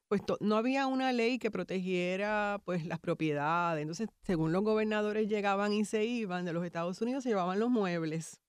[0.08, 3.82] pues no había una ley que protegiera pues las propiedades.
[3.82, 7.70] Entonces, según los gobernadores llegaban y se iban de los Estados Unidos, se llevaban los
[7.70, 8.40] muebles.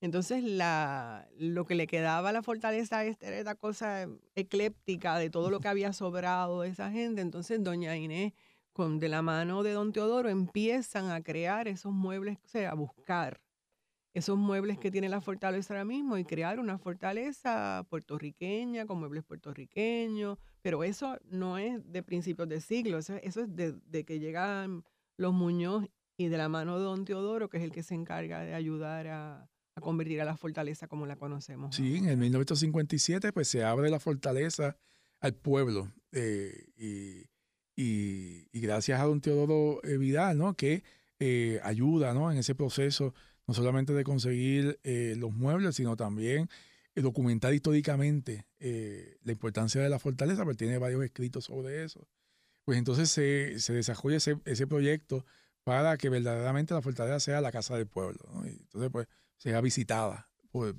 [0.00, 5.60] Entonces, lo que le quedaba a la fortaleza era esta cosa ecléptica de todo lo
[5.60, 7.20] que había sobrado de esa gente.
[7.20, 8.32] Entonces, doña Inés,
[8.72, 12.74] con, de la mano de don Teodoro, empiezan a crear esos muebles, o sea, a
[12.74, 13.40] buscar
[14.14, 19.24] esos muebles que tiene la fortaleza ahora mismo y crear una fortaleza puertorriqueña con muebles
[19.24, 24.84] puertorriqueños, pero eso no es de principios de siglo, eso, es de, que llegan
[25.16, 28.42] los Muñoz y de la mano de don Teodoro, que es el que se encarga
[28.42, 29.50] de ayudar a,
[29.80, 31.74] convertir a la fortaleza como la conocemos.
[31.74, 34.76] Sí, en el 1957 pues se abre la fortaleza
[35.18, 36.68] al pueblo eh,
[37.76, 40.54] y, gracias a don Teodoro Vidal, ¿no?
[40.54, 40.84] Que
[41.18, 42.30] eh, ayuda, ¿no?
[42.30, 43.12] En ese proceso
[43.46, 46.48] no solamente de conseguir eh, los muebles, sino también
[46.94, 52.08] eh, documentar históricamente eh, la importancia de la fortaleza, porque tiene varios escritos sobre eso.
[52.64, 55.24] Pues entonces se, se desarrolla ese, proyecto
[55.64, 58.20] para que verdaderamente la fortaleza sea la casa del pueblo.
[58.44, 60.74] Entonces, pues, sea visitada por,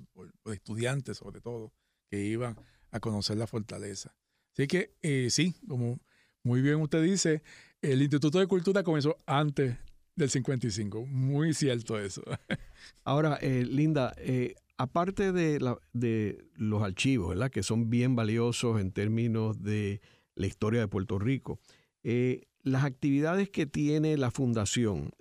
[0.46, 1.74] estudiantes, sobre todo,
[2.10, 2.56] que iban
[2.90, 4.16] a conocer la fortaleza.
[4.54, 4.96] Así que,
[5.30, 6.00] sí, como
[6.44, 7.44] muy bien usted dice,
[7.82, 9.78] el Instituto de Cultura comenzó antes
[10.16, 11.06] del 55.
[11.06, 12.24] Muy cierto eso.
[13.04, 17.52] Ahora, eh, Linda, eh, aparte de, la, de, los archivos, ¿verdad?
[17.52, 20.02] Que son bien valiosos en términos de
[20.36, 21.60] la historia de Puerto Rico,
[22.04, 25.12] eh, las actividades que tiene la fundación,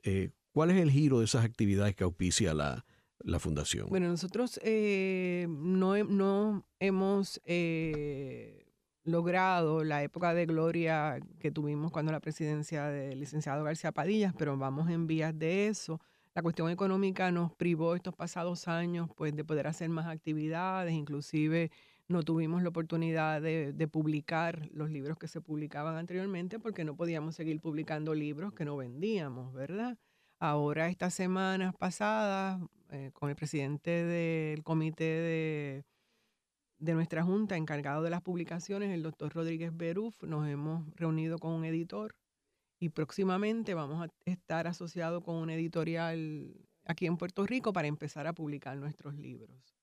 [0.53, 2.87] ¿cuál es el giro de esas actividades que auspicia la,
[3.19, 3.89] la fundación?
[3.91, 7.41] Bueno, nosotros no, no, hemos
[9.05, 14.57] logrado la época de gloria que tuvimos cuando la presidencia del licenciado García Padillas, pero
[14.57, 16.01] vamos en vías de eso.
[16.35, 21.71] La cuestión económica nos privó estos pasados años pues, de poder hacer más actividades, inclusive
[22.09, 27.35] no tuvimos la oportunidad de, publicar los libros que se publicaban anteriormente porque no podíamos
[27.35, 29.97] seguir publicando libros que no vendíamos, ¿verdad?
[30.39, 35.85] Ahora, estas semanas pasadas, eh, con el presidente del comité de
[36.85, 41.53] de nuestra junta encargado de las publicaciones, el doctor Rodríguez Beruf, nos hemos reunido con
[41.53, 42.15] un editor
[42.79, 46.55] y próximamente vamos a estar asociados con una editorial
[46.85, 49.75] aquí en Puerto Rico para empezar a publicar nuestros libros.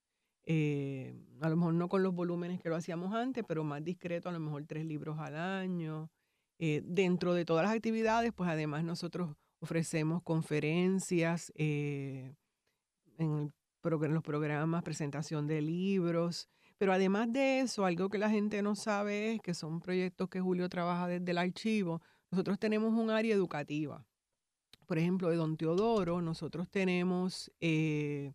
[0.43, 4.29] Eh, a lo mejor no con los volúmenes que lo hacíamos antes, pero más discreto,
[4.29, 6.11] a lo mejor tres libros al año.
[6.59, 12.35] Eh, dentro de todas las actividades, pues además nosotros ofrecemos conferencias eh,
[13.17, 13.51] en
[13.83, 16.47] los programas, presentación de libros,
[16.82, 20.41] pero además de eso, algo que la gente no sabe es que son proyectos que
[20.41, 22.01] Julio trabaja desde el archivo.
[22.32, 24.03] Nosotros tenemos un área educativa.
[24.88, 28.34] Por ejemplo, de Don Teodoro, nosotros tenemos eh,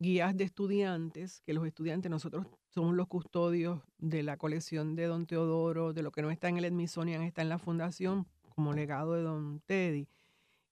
[0.00, 5.24] guías de estudiantes, que los estudiantes, nosotros somos los custodios de la colección de Don
[5.24, 9.12] Teodoro, de lo que no está en el Smithsonian, está en la fundación como legado
[9.12, 10.08] de Don Teddy.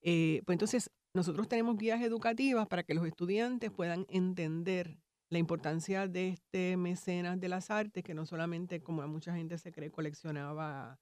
[0.02, 4.98] Eh, pues entonces, nosotros tenemos guías educativas para que los estudiantes puedan entender
[5.30, 9.72] la importancia de este mecenas de las artes, que no solamente, como mucha gente se
[9.72, 10.98] cree, coleccionaba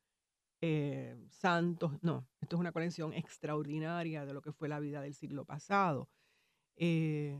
[0.60, 5.14] eh, santos, no, esto es una colección extraordinaria de lo que fue la vida del
[5.14, 6.08] siglo pasado.
[6.76, 7.38] Eh,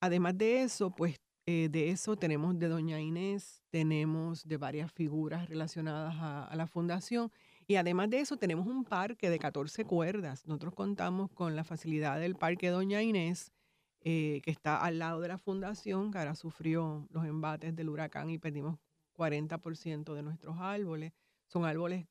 [0.00, 5.48] además de eso, pues eh, de eso tenemos de Doña Inés, tenemos de varias figuras
[5.48, 7.32] relacionadas a, a, la fundación
[7.66, 10.46] y además de eso tenemos un parque de 14 cuerdas.
[10.46, 13.52] Nosotros contamos con la facilidad del parque Doña Inés,
[14.00, 18.30] eh, que está al lado de la fundación, que ahora sufrió los embates del huracán
[18.30, 18.78] y perdimos
[19.16, 21.12] 40% de nuestros árboles.
[21.46, 22.06] Son árboles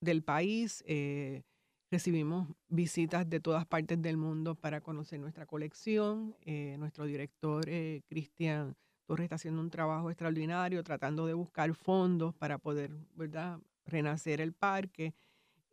[0.00, 0.84] del país.
[0.86, 1.42] Eh,
[1.90, 6.36] recibimos visitas de todas partes del mundo para conocer nuestra colección.
[6.42, 7.64] Eh, nuestro director,
[8.08, 14.40] Cristian Torres está haciendo un trabajo extraordinario tratando de buscar fondos para poder, ¿verdad?, renacer
[14.40, 15.14] el parque.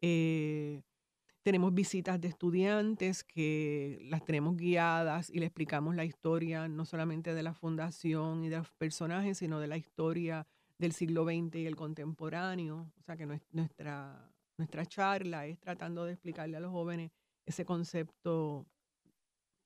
[0.01, 0.81] Eh,
[1.45, 7.35] tenemos visitas de estudiantes que las tenemos guiadas y le explicamos la historia no solamente
[7.35, 10.47] de la fundación y de los personajes, sino de la historia
[10.79, 12.91] del siglo XX y el contemporáneo.
[12.97, 14.27] O sea que nuestra,
[14.57, 17.11] nuestra charla es tratando de explicarle a los jóvenes
[17.45, 18.65] ese concepto,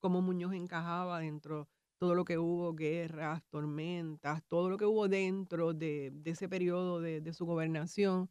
[0.02, 5.08] cómo Muñoz encajaba dentro de todo lo que hubo, guerras, tormentas, todo lo que hubo
[5.08, 8.30] dentro de, ese periodo de, su gobernación.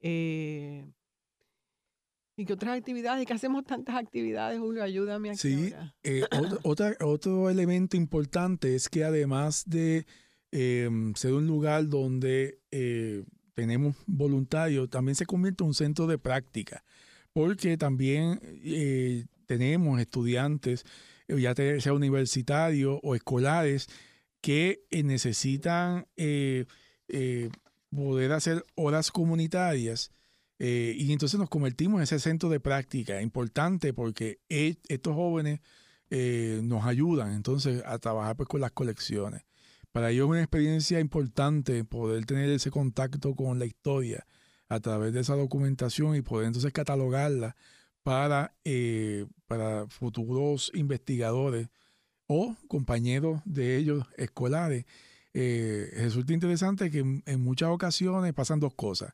[0.00, 0.84] Eh,
[2.36, 3.22] ¿Y qué otras actividades?
[3.22, 4.82] ¿Y qué hacemos tantas actividades, Julio?
[4.82, 5.38] Ayúdame aquí.
[5.38, 6.24] Sí, eh,
[6.62, 10.06] otro, otro elemento importante es que además de
[10.50, 13.24] em, ser un lugar donde eh,
[13.54, 16.84] tenemos voluntarios, también se convierte en un centro de práctica,
[17.34, 20.84] porque también eh, tenemos estudiantes,
[21.28, 23.88] ya sea universitarios o escolares,
[24.40, 26.06] que necesitan
[27.90, 30.10] poder hacer horas comunitarias
[30.64, 35.58] eh, y entonces nos convertimos en ese centro de práctica importante porque e, estos jóvenes
[36.08, 39.42] eh, nos ayudan entonces a trabajar pues, con las colecciones.
[39.90, 44.24] Para ellos es una experiencia importante poder tener ese contacto con la historia
[44.68, 47.56] a través de esa documentación y poder entonces catalogarla
[48.04, 51.70] para, eh, para futuros investigadores
[52.28, 54.84] o compañeros de ellos escolares.
[55.34, 59.12] resulta interesante que en muchas ocasiones pasan dos cosas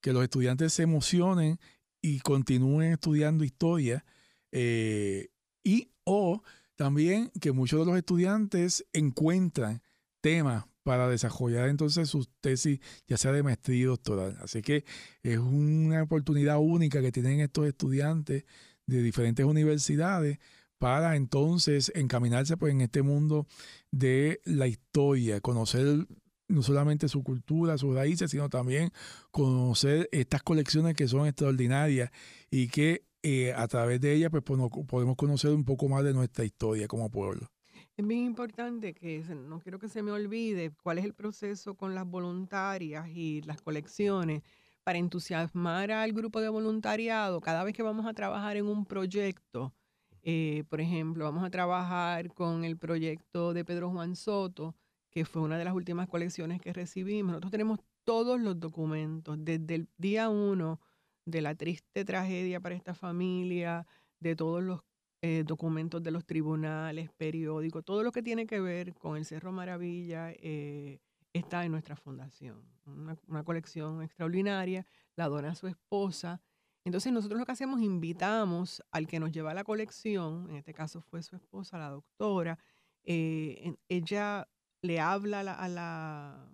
[0.00, 1.58] que los estudiantes se emocionen
[2.02, 4.04] y continúen estudiando historia
[4.52, 5.28] eh,
[5.62, 6.42] y o
[6.76, 9.82] también que muchos de los estudiantes encuentran
[10.20, 14.36] temas para desarrollar entonces sus tesis, ya sea de maestría y doctoral.
[14.40, 14.84] Así que
[15.22, 18.44] es una oportunidad única que tienen estos estudiantes
[18.86, 20.38] de diferentes universidades
[20.78, 23.46] para entonces encaminarse pues, en este mundo
[23.90, 26.06] de la historia, conocer
[26.50, 28.90] no solamente su cultura, sus raíces, sino también
[29.30, 32.10] conocer estas colecciones que son extraordinarias
[32.50, 36.44] y que eh, a través de ellas pues, podemos conocer un poco más de nuestra
[36.44, 37.48] historia como pueblo.
[37.96, 41.94] Es bien importante que no quiero que se me olvide cuál es el proceso con
[41.94, 44.42] las voluntarias y las colecciones
[44.84, 49.74] para entusiasmar al grupo de voluntariado cada vez que vamos a trabajar en un proyecto.
[50.22, 54.74] Eh, por ejemplo, vamos a trabajar con el proyecto de Pedro Juan Soto,
[55.10, 57.32] que fue una de las últimas colecciones que recibimos.
[57.32, 60.80] Nosotros tenemos todos los documentos, desde el día uno
[61.24, 63.86] de la triste tragedia para esta familia,
[64.20, 64.80] de todos los
[65.22, 69.52] eh, documentos de los tribunales, periódicos, todo lo que tiene que ver con el Cerro
[69.52, 70.98] Maravilla eh,
[71.32, 72.62] está en nuestra fundación.
[72.86, 74.86] Una, colección extraordinaria,
[75.16, 76.40] la dona su esposa.
[76.84, 81.02] Entonces nosotros lo que hacemos, invitamos al que nos lleva la colección, en este caso
[81.02, 82.58] fue su esposa, la doctora,
[83.04, 84.48] eh, ella
[84.82, 86.48] le habla a la,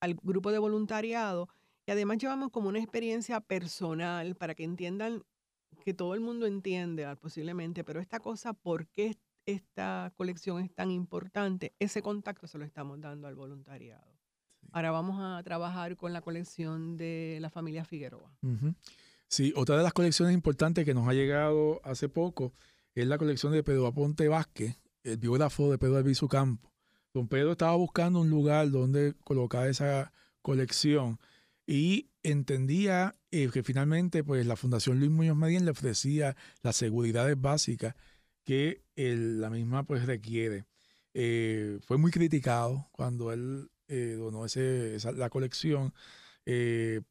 [0.00, 1.48] al grupo de voluntariado
[1.86, 5.22] y además llevamos como una experiencia personal para que entiendan
[5.84, 10.72] que todo el mundo entiende ah, posiblemente, pero esta cosa, ¿por qué esta colección es
[10.74, 11.74] tan importante?
[11.78, 14.18] Ese contacto se lo estamos dando al voluntariado.
[14.72, 18.36] Ahora vamos a trabajar con la colección de la familia Figueroa.
[19.28, 22.52] Sí, otra de las colecciones importantes que nos ha llegado hace poco
[22.94, 26.70] es la colección de Pedro Aponte Vázquez, el biógrafo de Pedro Albizu Campo.
[27.14, 31.18] Don Pedro estaba buscando un lugar donde colocar esa colección
[31.66, 37.40] y entendía eh, que finalmente pues, la Fundación Luis Muñoz Medellín le ofrecía las seguridades
[37.40, 37.94] básicas
[38.44, 40.64] que la misma pues, requiere.
[41.12, 45.92] Eh, fue muy criticado cuando él eh, donó ese, la colección,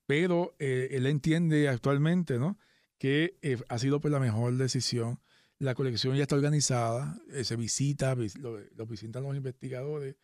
[0.07, 2.57] pero él entiende actualmente ¿no?
[2.97, 3.37] que
[3.69, 5.19] ha sido pues, la mejor decisión
[5.59, 10.15] la colección ya está organizada, eh, se visita, lo, visitan los investigadores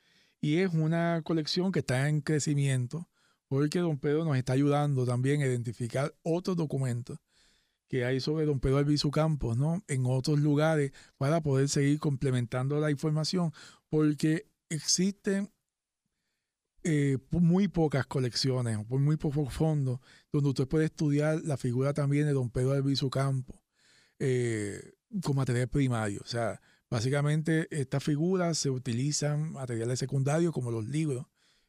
[0.41, 3.09] y es una colección que está en crecimiento
[3.47, 7.19] porque don Pedro nos está ayudando también a identificar otros documentos
[7.87, 9.83] que hay sobre don Pedro Albizu Campos, ¿no?
[9.87, 13.53] En otros lugares para poder seguir complementando la información
[13.89, 15.51] porque existen
[16.83, 19.99] eh, muy pocas colecciones, muy pocos fondos,
[20.31, 23.57] donde usted puede estudiar la figura también de don Pedro Albizu Campos.
[24.19, 26.21] Eh, con material primario.
[26.23, 26.59] O sea,
[26.89, 31.25] básicamente estas figuras se utilizan materiales secundarios como los libros.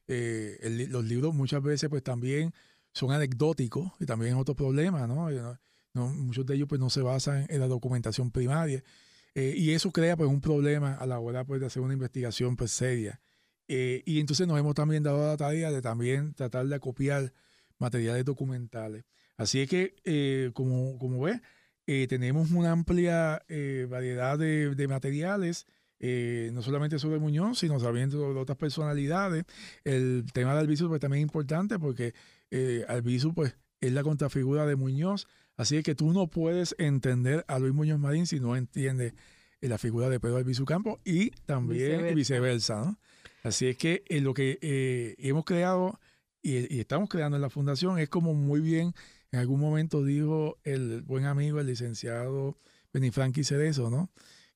[0.07, 2.53] Eh, los libros muchas veces pues también
[2.93, 5.31] son anecdóticos y también es otro problema, ¿no?
[5.31, 5.41] Eh,
[5.95, 8.83] muchos de ellos pues no se basan en la documentación primaria.
[9.35, 12.57] Eh, y eso crea pues un problema a la hora pues, de hacer una investigación
[12.57, 13.21] pues seria.
[13.67, 17.33] y entonces nos hemos también dado la tarea de también tratar de copiar
[17.79, 19.05] materiales documentales.
[19.37, 21.41] Así es que, como, como ves,
[21.87, 25.67] eh, tenemos una amplia eh, variedad de, materiales
[26.01, 29.45] eh, no solamente sobre Muñoz, sino sabiendo sobre otras personalidades.
[29.85, 32.15] El tema de Albizu pues, también es importante porque
[32.89, 35.27] Albizu pues, es la contrafigura de Muñoz,
[35.57, 39.15] así que tú no puedes entender a Luis Muñoz Marín si no entiendes
[39.61, 42.97] la figura de Pedro Albizu Campo y también viceversa.
[43.43, 45.99] Así es que lo que hemos creado
[46.45, 48.95] y, estamos creando en la fundación es como muy bien,
[49.35, 52.57] en algún momento dijo el buen amigo, el licenciado
[52.93, 54.09] Benifranqui Cerezo, ¿no?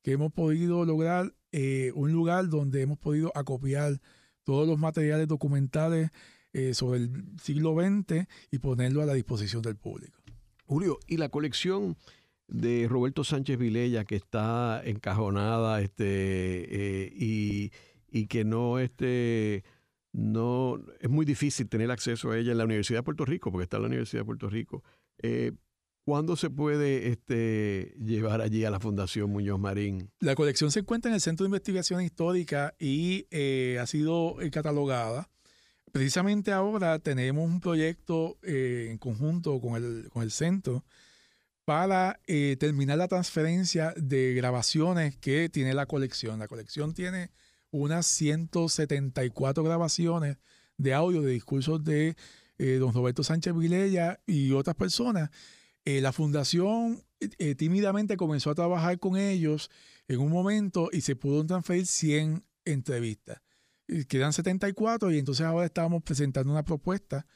[0.03, 4.01] que hemos podido lograr eh, un lugar donde hemos podido acopiar
[4.45, 6.11] todos los materiales documentales
[6.53, 10.22] eh, sobre el siglo XX y ponerlo a la disposición del público.
[10.64, 11.97] Julio, ¿y la colección
[12.47, 16.05] de Roberto Sánchez Vilella que está encajonada este,
[17.05, 17.72] eh, y,
[18.09, 19.64] y, que no, este,
[20.19, 23.64] no es muy difícil tener acceso a ella en la Universidad de Puerto Rico, porque
[23.64, 24.83] está en la Universidad de Puerto Rico?
[26.09, 30.11] ¿Cuándo se puede este, llevar allí a la Fundación Muñoz Marín?
[30.21, 34.51] La colección se encuentra en el Centro de Investigación Histórica y eh, ha sido eh,
[34.51, 35.29] catalogada.
[35.93, 40.83] Precisamente ahora tenemos un proyecto eh, en conjunto con el, con el centro
[41.66, 42.19] para
[42.59, 46.39] terminar la transferencia de grabaciones que tiene la colección.
[46.39, 47.33] La colección tiene
[47.71, 50.39] unas 174 grabaciones
[50.77, 52.16] de audio de discursos de
[52.59, 55.31] don Roberto Sánchez Vilella y otras personas
[55.89, 59.71] eh, la fundación eh, tímidamente comenzó a trabajar con ellos
[60.07, 63.41] en un momento y se pudo transferir 100 entrevistas.
[64.07, 67.27] quedan 74 y entonces ahora estamos presentando una propuesta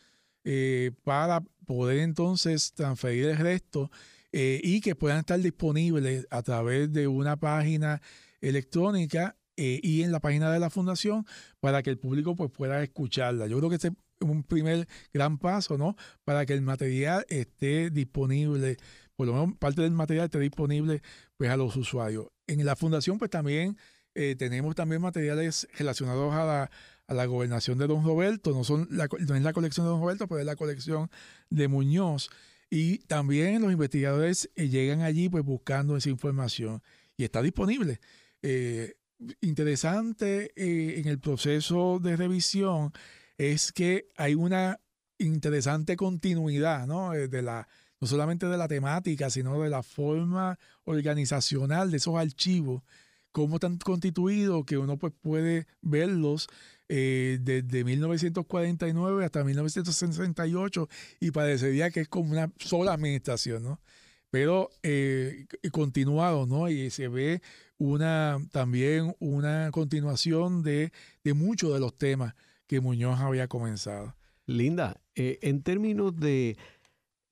[0.45, 3.91] eh, para poder entonces transferir el resto
[4.35, 8.03] y que puedan estar disponibles a través de una página
[8.43, 9.35] electrónica
[9.83, 11.27] y en la página de la fundación
[11.61, 13.47] para que el público pues, pueda escucharla.
[13.47, 13.93] Yo creo que este
[14.23, 15.97] un primer gran paso, ¿no?
[16.25, 18.77] Para que el material esté disponible,
[19.17, 21.03] por lo menos parte del material esté disponible
[21.37, 22.27] pues a los usuarios.
[22.47, 23.77] En la fundación pues también
[24.15, 26.71] eh, tenemos también materiales relacionados a la,
[27.07, 30.01] a la gobernación de Don Roberto, no, son la, no es la colección de Don
[30.01, 31.11] Roberto, pero es la colección
[31.51, 32.31] de Muñoz.
[32.71, 36.83] Y también los investigadores eh, llegan allí pues buscando esa información
[37.17, 38.01] y está disponible.
[38.41, 38.95] Eh,
[39.41, 42.93] interesante en el proceso de revisión
[43.39, 44.81] es que hay una
[45.19, 47.15] interesante continuidad, ¿no?
[47.15, 47.69] Eh, de la,
[48.01, 52.83] no solamente de la temática, sino de la forma organizacional de esos archivos,
[53.31, 56.49] cómo están constituidos, que uno pues, puede verlos
[56.89, 60.89] eh, desde 1949 hasta 1968
[61.21, 63.81] y parecería que es como una sola administración, ¿no?
[64.31, 66.69] Pero eh, continuado, ¿no?
[66.71, 67.43] Y se ve
[67.83, 70.93] una también una continuación de,
[71.25, 72.35] de muchos de los temas
[72.69, 74.15] que Muñoz había comenzado.
[74.47, 76.57] Linda, eh, en términos de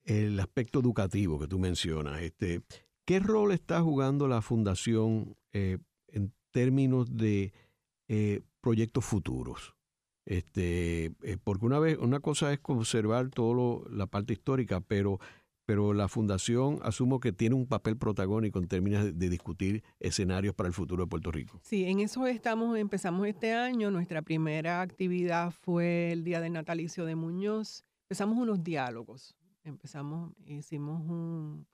[0.05, 2.63] el aspecto educativo que tú mencionas, este,
[3.05, 5.79] ¿qué rol está jugando la fundación eh,
[6.09, 7.53] en términos de
[8.09, 9.77] eh, proyectos futuros?
[10.25, 11.13] Este,
[11.45, 15.21] porque una vez, una cosa es conservar toda la parte histórica, pero
[15.71, 20.67] pero la fundación asumo que tiene un papel protagónico en términos de, discutir escenarios para
[20.67, 21.61] el futuro de Puerto Rico.
[21.63, 23.93] Sí, en eso estamos, empezamos este año.
[23.93, 27.85] Nuestra primera actividad fue el día del natalicio de Muñoz.
[28.07, 29.37] Empezamos unos diálogos.
[29.63, 31.69] Empezamos, hicimos un,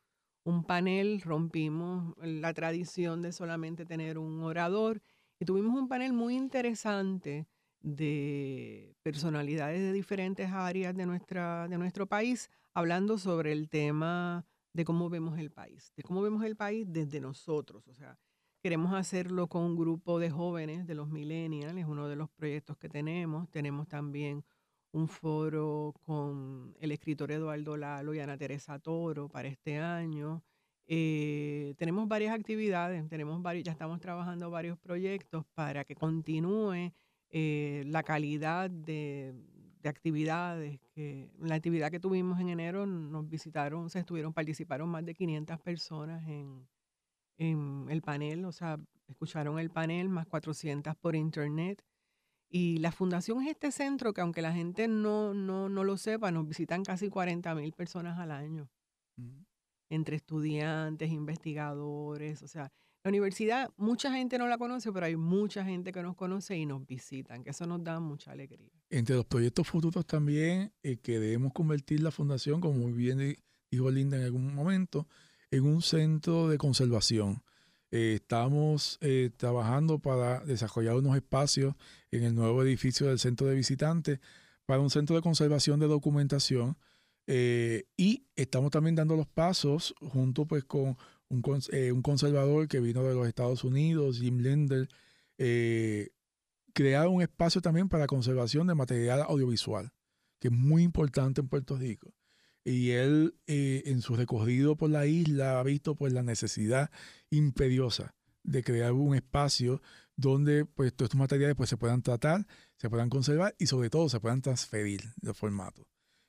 [0.44, 5.00] un panel, rompimos la tradición de solamente tener un orador
[5.40, 7.48] y tuvimos un panel muy interesante
[7.80, 14.84] de personalidades de diferentes áreas de, nuestra, de nuestro país hablando sobre el tema de
[14.84, 17.88] cómo vemos el país, de cómo vemos el país desde nosotros.
[17.88, 18.18] O sea,
[18.62, 22.76] queremos hacerlo con un grupo de jóvenes de los millennials, es uno de los proyectos
[22.76, 23.48] que tenemos.
[23.50, 24.44] Tenemos también
[24.92, 30.42] un foro con el escritor Eduardo Lalo y Ana Teresa Toro para este año.
[30.86, 36.92] Eh, tenemos varias actividades, tenemos varios, ya estamos trabajando varios proyectos para que continúe
[37.30, 39.34] eh, la calidad de,
[39.88, 40.80] actividades.
[40.94, 45.60] Que, la actividad que tuvimos en enero nos visitaron, se estuvieron, participaron más de 500
[45.60, 46.66] personas en,
[47.38, 48.78] en el panel, o sea,
[49.08, 51.82] escucharon el panel, más 400 por internet.
[52.48, 56.30] Y la fundación es este centro que aunque la gente no, no, no lo sepa,
[56.30, 58.68] nos visitan casi 40 mil personas al año.
[59.88, 62.72] Entre estudiantes, investigadores, o sea,
[63.06, 66.66] la universidad, mucha gente no la conoce, pero hay mucha gente que nos conoce y
[66.66, 68.68] nos visitan, que eso nos da mucha alegría.
[68.90, 73.36] Entre los proyectos futuros también, eh, que debemos convertir la fundación, como muy bien
[73.70, 75.06] dijo Linda en algún momento,
[75.52, 77.44] en un centro de conservación.
[77.92, 81.76] Eh, estamos eh, trabajando para desarrollar unos espacios
[82.10, 84.18] en el nuevo edificio del centro de visitantes
[84.64, 86.76] para un centro de conservación de documentación
[87.28, 90.96] y estamos también dando los pasos junto pues con
[91.28, 94.88] un, conservador que vino de los Estados Unidos, Jim Linder,
[96.72, 99.92] crear un espacio también para conservación de material audiovisual,
[100.40, 102.14] que es muy importante en Puerto Rico.
[102.64, 106.90] Y él, en su recorrido por la isla, ha visto pues la necesidad
[107.30, 109.82] imperiosa de crear un espacio
[110.16, 112.46] donde pues estos materiales pues se puedan tratar,
[112.76, 115.86] se puedan conservar y sobre todo se puedan transferir de formato.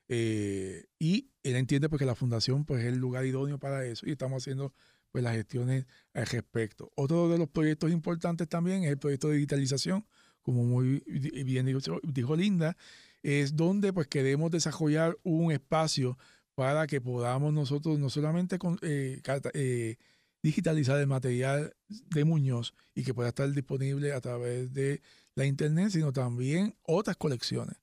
[0.09, 4.05] Eh, y él entiende pues que la fundación pues es el lugar idóneo para eso
[4.07, 4.73] y estamos haciendo
[5.11, 6.91] pues las gestiones al respecto.
[6.95, 10.05] Otro de los proyectos importantes también es el proyecto de digitalización,
[10.41, 11.03] como muy
[11.45, 11.65] bien
[12.03, 12.77] dijo, Linda,
[13.23, 16.17] es donde pues queremos desarrollar un espacio
[16.55, 19.21] para que podamos nosotros no solamente eh,
[19.53, 19.97] eh,
[20.41, 25.01] digitalizar el material de Muñoz y que pueda estar disponible a través de
[25.35, 27.77] la internet, sino también otras colecciones.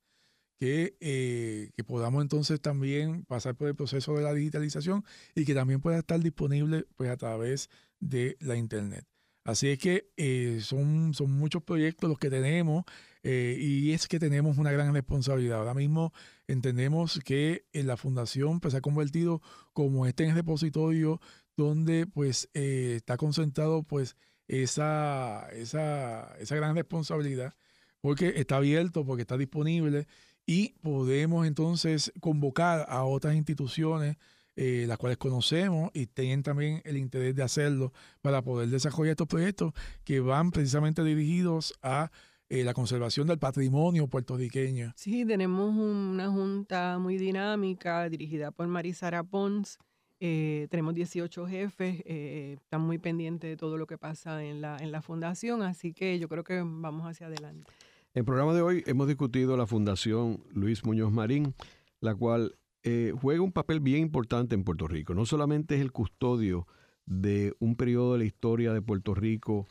[0.59, 5.55] Que, eh, que, podamos entonces también pasar por el proceso de la digitalización y que
[5.55, 9.05] también pueda estar disponible pues, a través de la internet.
[9.45, 12.85] Así es que eh, son, son muchos proyectos los que tenemos
[13.23, 15.59] eh, y es que tenemos una gran responsabilidad.
[15.59, 16.13] Ahora mismo
[16.47, 19.43] entendemos que la fundación pues, se ha convertido
[19.73, 21.21] como este repositorio
[21.57, 24.17] donde pues está concentrado pues
[24.49, 27.55] esa, esa, esa gran responsabilidad
[28.01, 30.07] porque está abierto, porque está disponible
[30.47, 34.17] y podemos entonces convocar a otras instituciones
[34.57, 37.93] eh, las cuales conocemos y tienen también el interés de hacerlo
[38.23, 39.73] para poder desarrollar estos proyectos
[40.05, 42.13] que van precisamente dirigidos a
[42.49, 44.93] eh, la conservación del patrimonio puertorriqueño.
[44.97, 49.79] Sí, tenemos una junta muy dinámica dirigida por Marisara Pons
[50.21, 54.79] eh, tenemos 18 jefes, eh, están muy pendientes de todo lo que pasa en la,
[54.79, 57.71] en la fundación, así que yo creo que vamos hacia adelante.
[58.15, 61.55] En el programa de hoy hemos discutido la Fundación Luis Muñoz Marín,
[62.01, 65.15] la cual eh, juega un papel bien importante en Puerto Rico.
[65.15, 66.67] No solamente es el custodio
[67.07, 69.67] de un periodo de la historia de Puerto Rico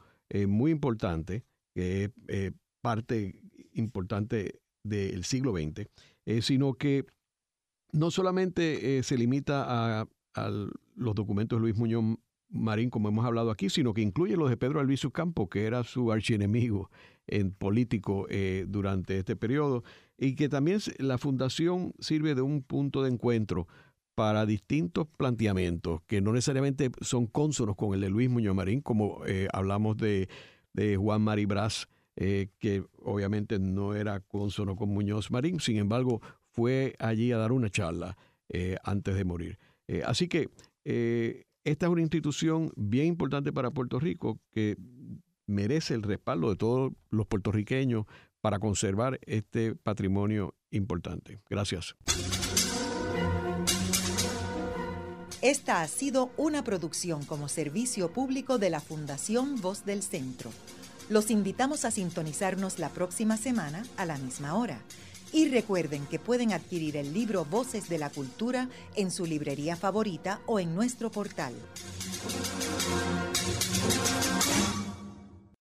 [0.47, 3.39] muy importante, que es parte
[3.73, 5.87] importante del siglo XX,
[6.41, 7.05] sino que
[7.91, 10.49] no solamente se limita a a
[10.95, 12.17] los documentos de Luis Muñoz
[12.49, 15.83] Marín, como hemos hablado aquí, sino que incluye los de Pedro Albizu Campo, que era
[15.83, 16.89] su archienemigo
[17.27, 19.83] en político eh, durante este periodo,
[20.17, 23.67] y que también la fundación sirve de un punto de encuentro
[24.15, 29.25] para distintos planteamientos que no necesariamente son cónsonos con el de Luis Muñoz Marín, como
[29.25, 30.27] eh, hablamos de,
[30.97, 36.95] Juan Mari Brás, eh, que obviamente no era cónsono con Muñoz Marín, sin embargo, fue
[36.99, 38.17] allí a dar una charla
[38.83, 39.57] antes de morir.
[40.05, 40.49] Así que
[41.63, 44.77] esta es una institución bien importante para Puerto Rico que
[45.47, 48.05] merece el respaldo de todos los puertorriqueños
[48.41, 51.39] para conservar este patrimonio importante.
[51.49, 51.95] Gracias.
[55.41, 60.51] Esta ha sido una producción como servicio público de la Fundación Voz del Centro.
[61.09, 64.79] Los invitamos a sintonizarnos la próxima semana a la misma hora.
[65.33, 70.39] Y recuerden que pueden adquirir el libro Voces de la Cultura en su librería favorita
[70.45, 71.53] o en nuestro portal.